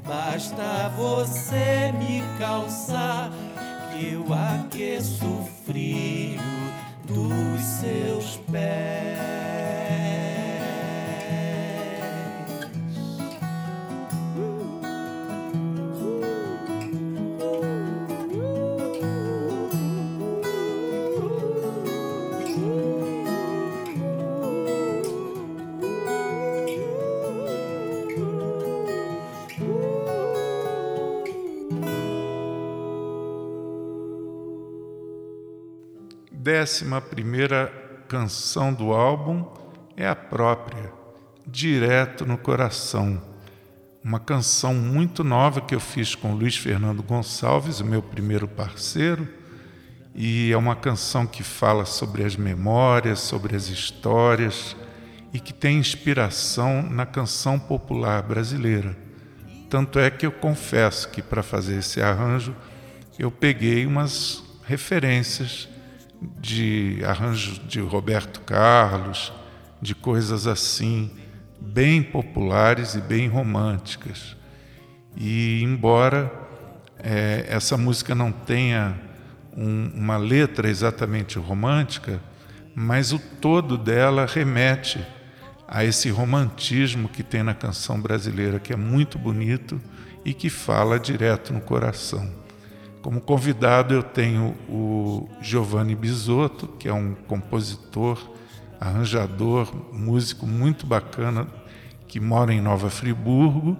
Basta 0.06 0.88
você 0.96 1.92
me 1.98 2.22
calçar 2.38 3.30
que 3.92 4.14
eu 4.14 4.24
aqueço 4.32 5.26
o 5.26 5.44
frio 5.66 6.40
dos 7.04 7.60
seus 7.60 8.36
pés. 8.50 9.77
Décima 36.58 37.00
primeira 37.00 37.72
canção 38.08 38.74
do 38.74 38.92
álbum 38.92 39.46
é 39.96 40.08
a 40.08 40.16
própria, 40.16 40.92
Direto 41.46 42.26
no 42.26 42.36
Coração. 42.36 43.22
Uma 44.02 44.18
canção 44.18 44.74
muito 44.74 45.22
nova 45.22 45.60
que 45.60 45.72
eu 45.72 45.78
fiz 45.78 46.16
com 46.16 46.34
Luiz 46.34 46.56
Fernando 46.56 47.00
Gonçalves, 47.00 47.78
o 47.78 47.84
meu 47.84 48.02
primeiro 48.02 48.48
parceiro, 48.48 49.28
e 50.12 50.50
é 50.50 50.56
uma 50.56 50.74
canção 50.74 51.28
que 51.28 51.44
fala 51.44 51.84
sobre 51.84 52.24
as 52.24 52.34
memórias, 52.34 53.20
sobre 53.20 53.54
as 53.54 53.68
histórias 53.68 54.74
e 55.32 55.38
que 55.38 55.52
tem 55.52 55.78
inspiração 55.78 56.82
na 56.82 57.06
canção 57.06 57.56
popular 57.56 58.20
brasileira. 58.24 58.96
Tanto 59.70 60.00
é 60.00 60.10
que 60.10 60.26
eu 60.26 60.32
confesso 60.32 61.08
que 61.10 61.22
para 61.22 61.44
fazer 61.44 61.78
esse 61.78 62.02
arranjo 62.02 62.52
eu 63.16 63.30
peguei 63.30 63.86
umas 63.86 64.42
referências 64.66 65.68
de 66.20 67.00
arranjos 67.04 67.60
de 67.68 67.80
Roberto 67.80 68.40
Carlos, 68.40 69.32
de 69.80 69.94
coisas 69.94 70.46
assim, 70.46 71.10
bem 71.60 72.02
populares 72.02 72.94
e 72.94 73.00
bem 73.00 73.28
românticas. 73.28 74.36
E 75.16 75.62
embora 75.62 76.30
é, 76.98 77.46
essa 77.48 77.76
música 77.76 78.14
não 78.14 78.32
tenha 78.32 78.98
um, 79.56 79.90
uma 79.94 80.16
letra 80.16 80.68
exatamente 80.68 81.38
romântica, 81.38 82.20
mas 82.74 83.12
o 83.12 83.18
todo 83.18 83.76
dela 83.76 84.26
remete 84.26 85.04
a 85.66 85.84
esse 85.84 86.08
romantismo 86.10 87.08
que 87.08 87.22
tem 87.22 87.42
na 87.42 87.54
canção 87.54 88.00
brasileira, 88.00 88.58
que 88.58 88.72
é 88.72 88.76
muito 88.76 89.18
bonito 89.18 89.80
e 90.24 90.32
que 90.32 90.48
fala 90.48 90.98
direto 90.98 91.52
no 91.52 91.60
coração. 91.60 92.30
Como 93.02 93.20
convidado 93.20 93.94
eu 93.94 94.02
tenho 94.02 94.56
o 94.68 95.28
Giovanni 95.40 95.94
Bisotto, 95.94 96.66
que 96.66 96.88
é 96.88 96.92
um 96.92 97.14
compositor, 97.14 98.18
arranjador, 98.80 99.72
músico 99.92 100.46
muito 100.46 100.86
bacana, 100.86 101.46
que 102.06 102.18
mora 102.18 102.52
em 102.52 102.60
Nova 102.60 102.90
Friburgo 102.90 103.76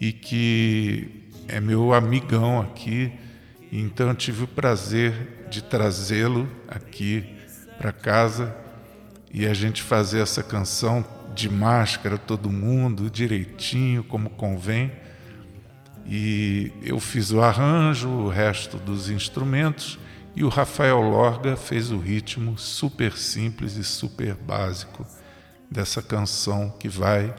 e 0.00 0.12
que 0.12 1.30
é 1.46 1.60
meu 1.60 1.92
amigão 1.92 2.60
aqui. 2.60 3.12
Então 3.70 4.08
eu 4.08 4.14
tive 4.14 4.44
o 4.44 4.48
prazer 4.48 5.46
de 5.48 5.62
trazê-lo 5.62 6.48
aqui 6.66 7.24
para 7.78 7.92
casa 7.92 8.56
e 9.32 9.46
a 9.46 9.54
gente 9.54 9.82
fazer 9.82 10.20
essa 10.20 10.42
canção 10.42 11.04
de 11.34 11.48
máscara, 11.48 12.18
todo 12.18 12.50
mundo, 12.50 13.08
direitinho, 13.08 14.02
como 14.02 14.30
convém. 14.30 14.90
E 16.06 16.72
eu 16.82 16.98
fiz 16.98 17.30
o 17.30 17.40
arranjo, 17.40 18.08
o 18.08 18.28
resto 18.28 18.76
dos 18.78 19.08
instrumentos, 19.08 19.98
e 20.34 20.44
o 20.44 20.48
Rafael 20.48 21.00
Lorga 21.00 21.56
fez 21.56 21.90
o 21.90 21.98
ritmo 21.98 22.56
super 22.58 23.16
simples 23.16 23.76
e 23.76 23.84
super 23.84 24.34
básico 24.34 25.06
dessa 25.70 26.02
canção 26.02 26.70
que 26.78 26.88
vai 26.88 27.34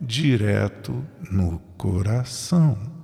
direto 0.00 1.04
no 1.30 1.58
coração. 1.76 2.95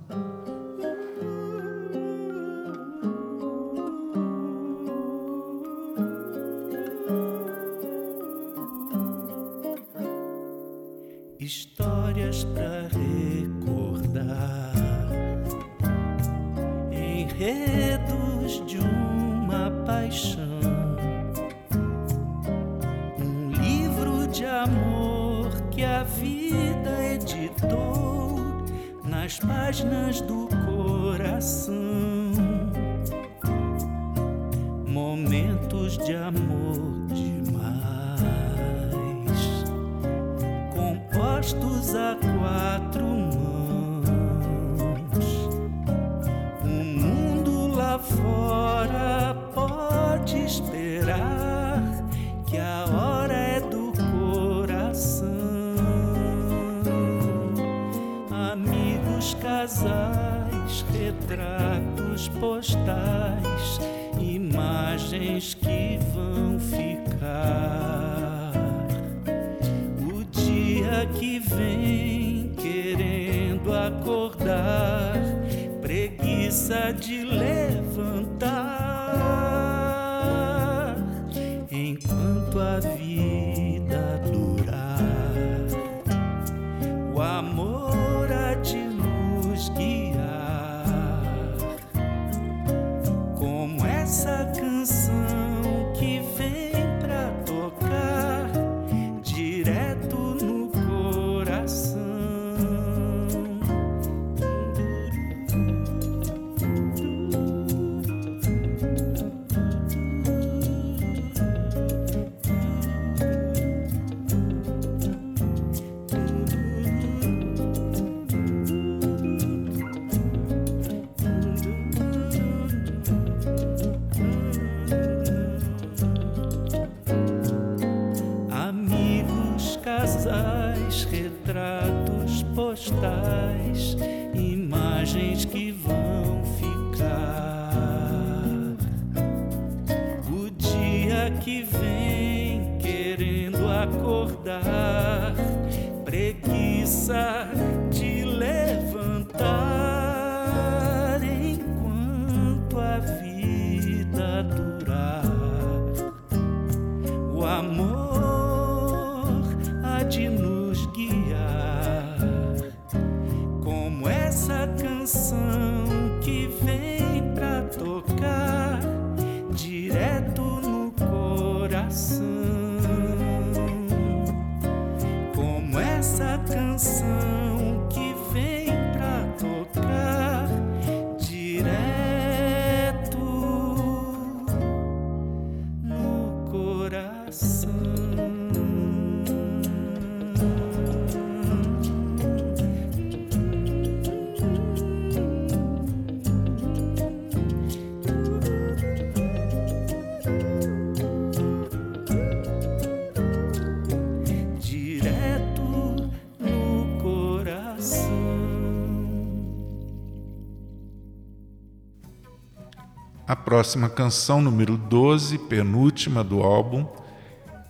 Próxima 213.53 213.87
canção, 213.87 214.41
número 214.41 214.75
12, 214.75 215.37
penúltima 215.37 216.23
do 216.23 216.41
álbum, 216.41 216.87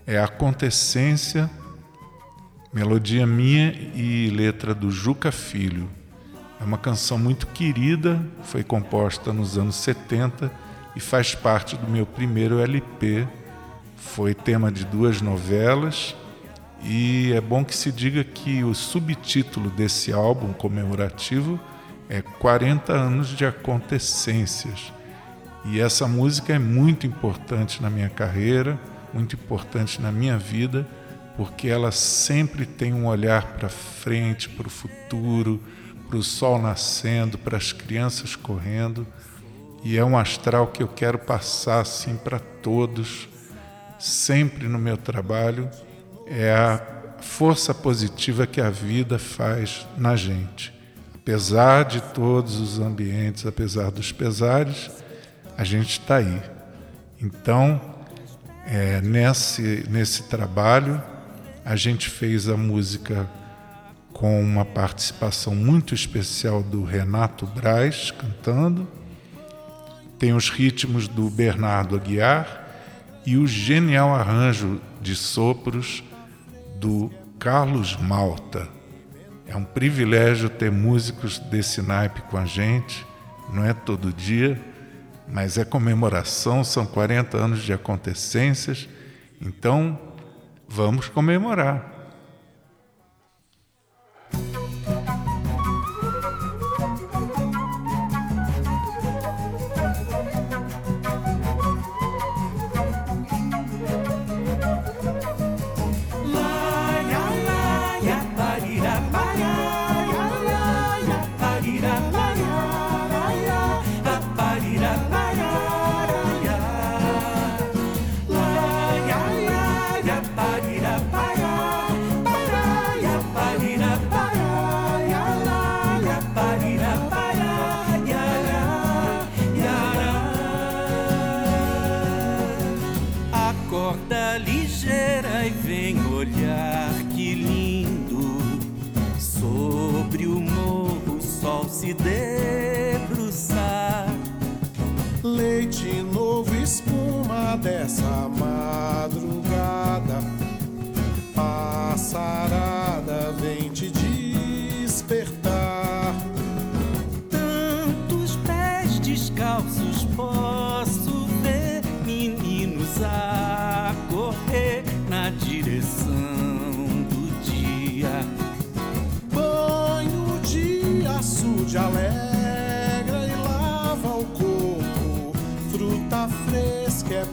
é 0.08 0.18
Acontecência, 0.18 1.52
melodia 2.72 3.28
minha 3.28 3.74
e 3.94 4.30
letra 4.30 4.74
do 4.74 4.90
Juca 4.90 5.30
Filho. 5.30 5.90
É 6.58 6.64
uma 6.64 6.78
canção 6.78 7.18
muito 7.18 7.48
querida, 7.48 8.26
foi 8.44 8.64
composta 8.64 9.34
nos 9.34 9.58
anos 9.58 9.76
70, 9.76 10.50
e 10.96 11.02
faz 11.02 11.36
parte 11.36 11.76
do 11.76 11.86
meu 11.86 12.06
primeiro 12.06 12.60
LP. 12.60 13.28
Foi 13.98 14.34
tema 14.34 14.72
de 14.72 14.86
duas 14.86 15.22
novelas 15.22 16.16
e 16.82 17.34
é 17.34 17.42
bom 17.42 17.66
que 17.66 17.76
se 17.76 17.92
diga 17.92 18.24
que 18.24 18.64
o 18.64 18.74
subtítulo 18.74 19.70
desse 19.70 20.14
álbum 20.14 20.54
comemorativo 20.54 21.60
é 22.08 22.22
40 22.22 22.94
anos 22.94 23.28
de 23.36 23.46
acontecências. 23.46 24.94
E 25.66 25.80
essa 25.80 26.08
música 26.08 26.54
é 26.54 26.60
muito 26.60 27.08
importante 27.08 27.82
na 27.82 27.90
minha 27.90 28.10
carreira, 28.10 28.78
muito 29.14 29.36
importante 29.36 30.02
na 30.02 30.12
minha 30.12 30.38
vida, 30.38 30.86
porque 31.38 31.68
ela 31.68 31.92
sempre 31.92 32.66
tem 32.66 32.94
um 32.94 33.08
olhar 33.08 33.54
para 33.54 33.70
frente, 33.70 34.50
para 34.50 34.68
o 34.68 34.70
futuro, 34.70 35.62
para 36.08 36.18
o 36.18 36.24
sol 36.24 36.62
nascendo, 36.62 37.38
para 37.38 37.58
as 37.58 37.72
crianças 37.72 38.36
correndo. 38.36 39.08
E 39.84 39.98
é 39.98 40.04
um 40.04 40.18
astral 40.18 40.68
que 40.68 40.84
eu 40.84 40.88
quero 40.88 41.18
passar 41.18 41.82
assim 41.82 42.16
para 42.18 42.40
todos, 42.40 43.28
sempre 43.98 44.68
no 44.68 44.78
meu 44.78 44.98
trabalho. 44.98 45.70
É 46.28 46.54
a 46.54 46.82
força 47.22 47.74
positiva 47.74 48.46
que 48.46 48.62
a 48.62 48.70
vida 48.70 49.18
faz 49.18 49.88
na 49.98 50.16
gente. 50.16 50.74
Apesar 51.16 51.86
de 51.86 52.02
todos 52.02 52.60
os 52.60 52.80
ambientes, 52.80 53.46
apesar 53.46 53.90
dos 53.92 54.12
pesares, 54.12 54.92
a 55.58 55.64
gente 55.64 56.00
está 56.00 56.18
aí. 56.18 56.42
Então, 57.22 57.80
é, 58.66 59.02
nesse, 59.02 59.86
nesse 59.90 60.24
trabalho, 60.24 61.02
a 61.66 61.76
gente 61.76 62.10
fez 62.10 62.48
a 62.48 62.58
música 62.58 63.30
com 64.12 64.42
uma 64.42 64.64
participação 64.64 65.56
muito 65.56 65.94
especial 65.94 66.62
do 66.62 66.84
Renato 66.84 67.46
Braz 67.46 68.12
cantando, 68.12 68.88
tem 70.20 70.34
os 70.34 70.50
ritmos 70.50 71.08
do 71.08 71.30
Bernardo 71.30 71.96
Aguiar 71.96 72.68
e 73.26 73.38
o 73.38 73.48
genial 73.48 74.14
arranjo 74.14 74.80
de 75.02 75.16
sopros 75.16 76.04
do 76.80 77.12
Carlos 77.40 77.98
Malta. 77.98 78.68
É 79.46 79.56
um 79.56 79.64
privilégio 79.64 80.50
ter 80.50 80.72
músicos 80.72 81.40
desse 81.40 81.82
naipe 81.82 82.22
com 82.24 82.38
a 82.38 82.46
gente, 82.46 83.06
não 83.52 83.66
é 83.66 83.74
todo 83.74 84.14
dia, 84.14 84.60
mas 85.34 85.58
é 85.58 85.66
comemoração, 85.66 86.64
são 86.64 86.86
40 86.86 87.36
anos 87.36 87.64
de 87.64 87.74
acontecências, 87.74 88.88
então 89.42 90.00
vamos 90.68 91.10
comemorar. 91.10 91.93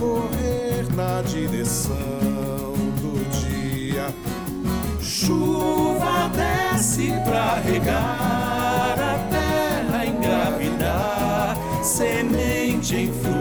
correr 0.00 0.86
na 0.96 1.20
direção 1.20 1.94
do 3.02 3.22
dia. 3.30 4.14
Chuva 5.02 6.30
desce 6.34 7.12
pra 7.24 7.56
regar 7.56 8.96
a 8.98 9.18
terra 9.30 10.06
engravidar 10.06 11.56
semente 11.84 12.96
em 12.96 13.12
fruta 13.12 13.39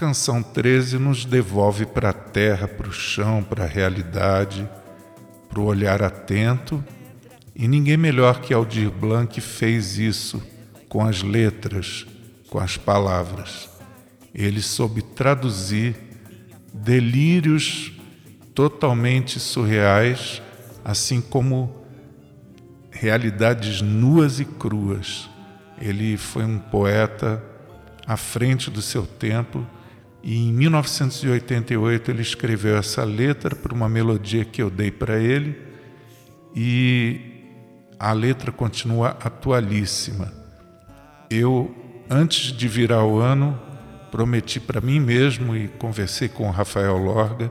canção 0.00 0.42
13 0.42 0.98
nos 0.98 1.26
devolve 1.26 1.84
para 1.84 2.08
a 2.08 2.14
terra, 2.14 2.66
para 2.66 2.88
o 2.88 2.92
chão, 2.92 3.42
para 3.42 3.64
a 3.64 3.66
realidade, 3.66 4.66
para 5.46 5.60
o 5.60 5.66
olhar 5.66 6.02
atento, 6.02 6.82
e 7.54 7.68
ninguém 7.68 7.98
melhor 7.98 8.40
que 8.40 8.54
Aldir 8.54 8.90
Blanc 8.90 9.38
fez 9.42 9.98
isso 9.98 10.42
com 10.88 11.04
as 11.04 11.22
letras, 11.22 12.06
com 12.48 12.58
as 12.58 12.78
palavras. 12.78 13.68
Ele 14.34 14.62
soube 14.62 15.02
traduzir 15.02 15.94
delírios 16.72 17.92
totalmente 18.54 19.38
surreais, 19.38 20.40
assim 20.82 21.20
como 21.20 21.84
realidades 22.90 23.82
nuas 23.82 24.40
e 24.40 24.46
cruas. 24.46 25.28
Ele 25.78 26.16
foi 26.16 26.46
um 26.46 26.58
poeta 26.58 27.44
à 28.06 28.16
frente 28.16 28.70
do 28.70 28.80
seu 28.80 29.06
tempo 29.06 29.66
e 30.22 30.48
em 30.48 30.52
1988 30.52 32.10
ele 32.10 32.22
escreveu 32.22 32.76
essa 32.76 33.04
letra 33.04 33.56
para 33.56 33.74
uma 33.74 33.88
melodia 33.88 34.44
que 34.44 34.60
eu 34.60 34.68
dei 34.68 34.90
para 34.90 35.18
ele 35.18 35.58
e 36.54 37.20
a 37.98 38.12
letra 38.12 38.52
continua 38.52 39.16
atualíssima. 39.22 40.32
Eu, 41.30 41.74
antes 42.08 42.52
de 42.52 42.68
virar 42.68 43.04
o 43.04 43.18
ano, 43.18 43.58
prometi 44.10 44.58
para 44.58 44.80
mim 44.80 45.00
mesmo 45.00 45.56
e 45.56 45.68
conversei 45.68 46.28
com 46.28 46.48
o 46.48 46.50
Rafael 46.50 46.96
Lorga, 46.98 47.50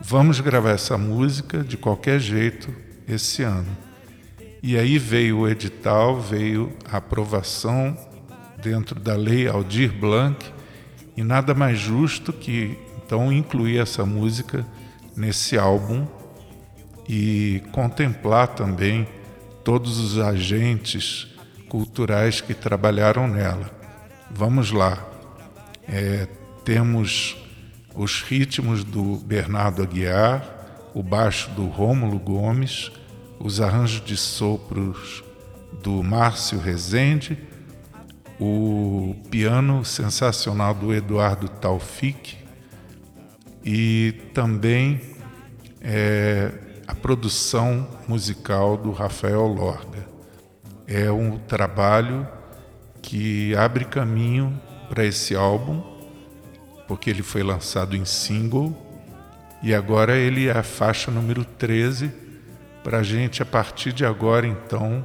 vamos 0.00 0.40
gravar 0.40 0.70
essa 0.70 0.96
música 0.98 1.64
de 1.64 1.76
qualquer 1.76 2.20
jeito 2.20 2.72
esse 3.08 3.42
ano. 3.42 3.76
E 4.62 4.76
aí 4.76 4.98
veio 4.98 5.38
o 5.38 5.48
edital, 5.48 6.20
veio 6.20 6.72
a 6.90 6.98
aprovação 6.98 7.96
dentro 8.60 8.98
da 8.98 9.14
lei 9.14 9.48
Aldir 9.48 9.92
Blanc, 9.92 10.52
e 11.18 11.24
nada 11.24 11.52
mais 11.52 11.80
justo 11.80 12.32
que 12.32 12.78
então 13.04 13.32
incluir 13.32 13.78
essa 13.78 14.06
música 14.06 14.64
nesse 15.16 15.58
álbum 15.58 16.06
e 17.08 17.60
contemplar 17.72 18.46
também 18.46 19.04
todos 19.64 19.98
os 19.98 20.16
agentes 20.16 21.26
culturais 21.68 22.40
que 22.40 22.54
trabalharam 22.54 23.26
nela. 23.26 23.68
Vamos 24.30 24.70
lá. 24.70 25.04
É, 25.88 26.28
temos 26.64 27.36
os 27.96 28.22
ritmos 28.22 28.84
do 28.84 29.16
Bernardo 29.16 29.82
Aguiar, 29.82 30.90
o 30.94 31.02
baixo 31.02 31.50
do 31.50 31.66
Rômulo 31.66 32.20
Gomes, 32.20 32.92
os 33.40 33.60
arranjos 33.60 34.04
de 34.04 34.16
sopros 34.16 35.24
do 35.82 36.00
Márcio 36.00 36.60
Rezende 36.60 37.36
o 38.40 39.16
piano 39.30 39.84
sensacional 39.84 40.72
do 40.72 40.94
Eduardo 40.94 41.48
Taufik 41.48 42.36
e 43.64 44.14
também 44.32 45.00
é, 45.80 46.52
a 46.86 46.94
produção 46.94 47.88
musical 48.06 48.76
do 48.76 48.92
Rafael 48.92 49.46
Lorga. 49.46 50.06
É 50.86 51.10
um 51.10 51.36
trabalho 51.36 52.26
que 53.02 53.54
abre 53.56 53.84
caminho 53.84 54.60
para 54.88 55.04
esse 55.04 55.34
álbum, 55.34 55.82
porque 56.86 57.10
ele 57.10 57.22
foi 57.22 57.42
lançado 57.42 57.96
em 57.96 58.04
single 58.04 58.74
e 59.62 59.74
agora 59.74 60.16
ele 60.16 60.46
é 60.46 60.52
a 60.52 60.62
faixa 60.62 61.10
número 61.10 61.44
13 61.44 62.10
para 62.84 62.98
a 62.98 63.02
gente, 63.02 63.42
a 63.42 63.46
partir 63.46 63.92
de 63.92 64.06
agora, 64.06 64.46
então, 64.46 65.04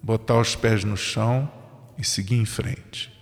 botar 0.00 0.38
os 0.38 0.54
pés 0.54 0.84
no 0.84 0.96
chão 0.96 1.50
e 1.98 2.04
seguir 2.04 2.36
em 2.36 2.44
frente. 2.44 3.12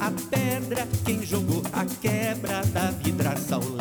A 0.00 0.10
pedra, 0.30 0.86
quem 1.04 1.24
jogou 1.24 1.62
a 1.72 1.84
quebra 2.00 2.64
da 2.66 2.90
vidraça 2.90 3.56
ao 3.56 3.75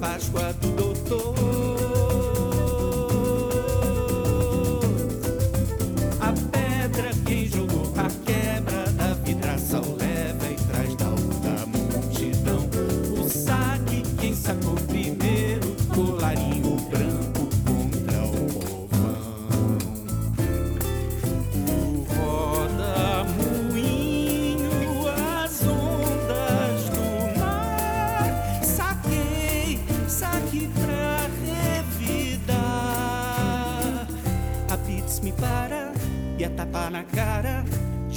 cordeiro 0.00 1.55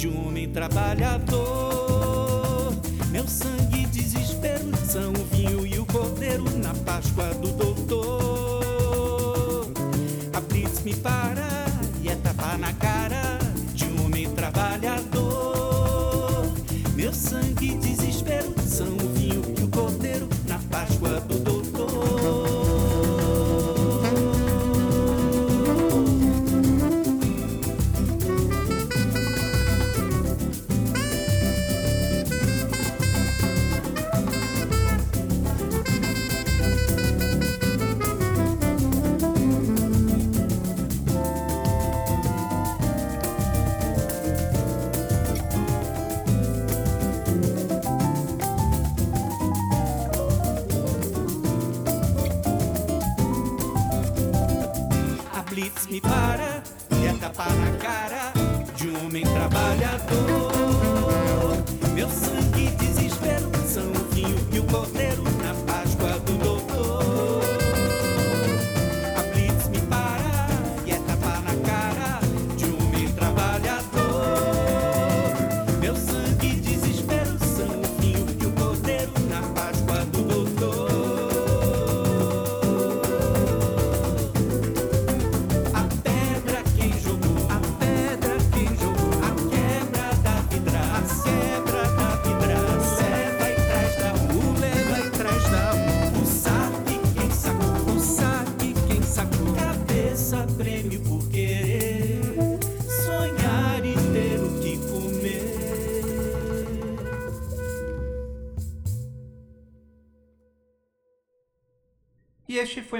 Páscoa 0.00 0.24
do 0.24 0.48
trabalhador. 0.48 2.74
Meu 3.10 3.28
sangue 3.28 3.82
e 3.82 3.86
desespero 3.86 4.74
são 4.86 5.12
o 5.12 5.24
vinho 5.34 5.66
e 5.66 5.78
o 5.78 5.84
cordeiro 5.84 6.44
na 6.58 6.72
Páscoa 6.74 7.34
do 7.34 7.48
doutor. 7.48 8.62
A 10.32 10.40
blitz 10.40 10.82
me 10.82 10.94
para 10.94 11.66
e 12.02 12.08
é 12.08 12.16
tapa 12.16 12.56
na 12.56 12.72
cara 12.72 13.38
de 13.74 13.84
um 13.84 14.06
homem 14.06 14.30
trabalhador. 14.30 16.50
Meu 16.94 17.12
sangue 17.12 17.74
desespero 17.74 17.89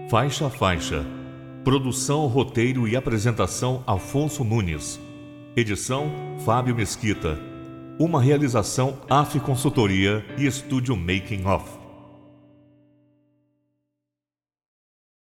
Faixa 0.09 0.51
Faixa. 0.51 1.05
Produção, 1.65 2.27
roteiro 2.27 2.89
e 2.89 2.97
apresentação 2.97 3.85
Afonso 3.87 4.43
Nunes. 4.45 5.01
Edição 5.57 6.11
Fábio 6.45 6.75
Mesquita. 6.75 7.52
Uma 7.99 8.23
realização 8.23 8.99
AF 9.09 9.39
Consultoria 9.41 10.25
e 10.39 10.47
Estúdio 10.47 10.97
Making 10.97 11.45
Off. 11.45 11.82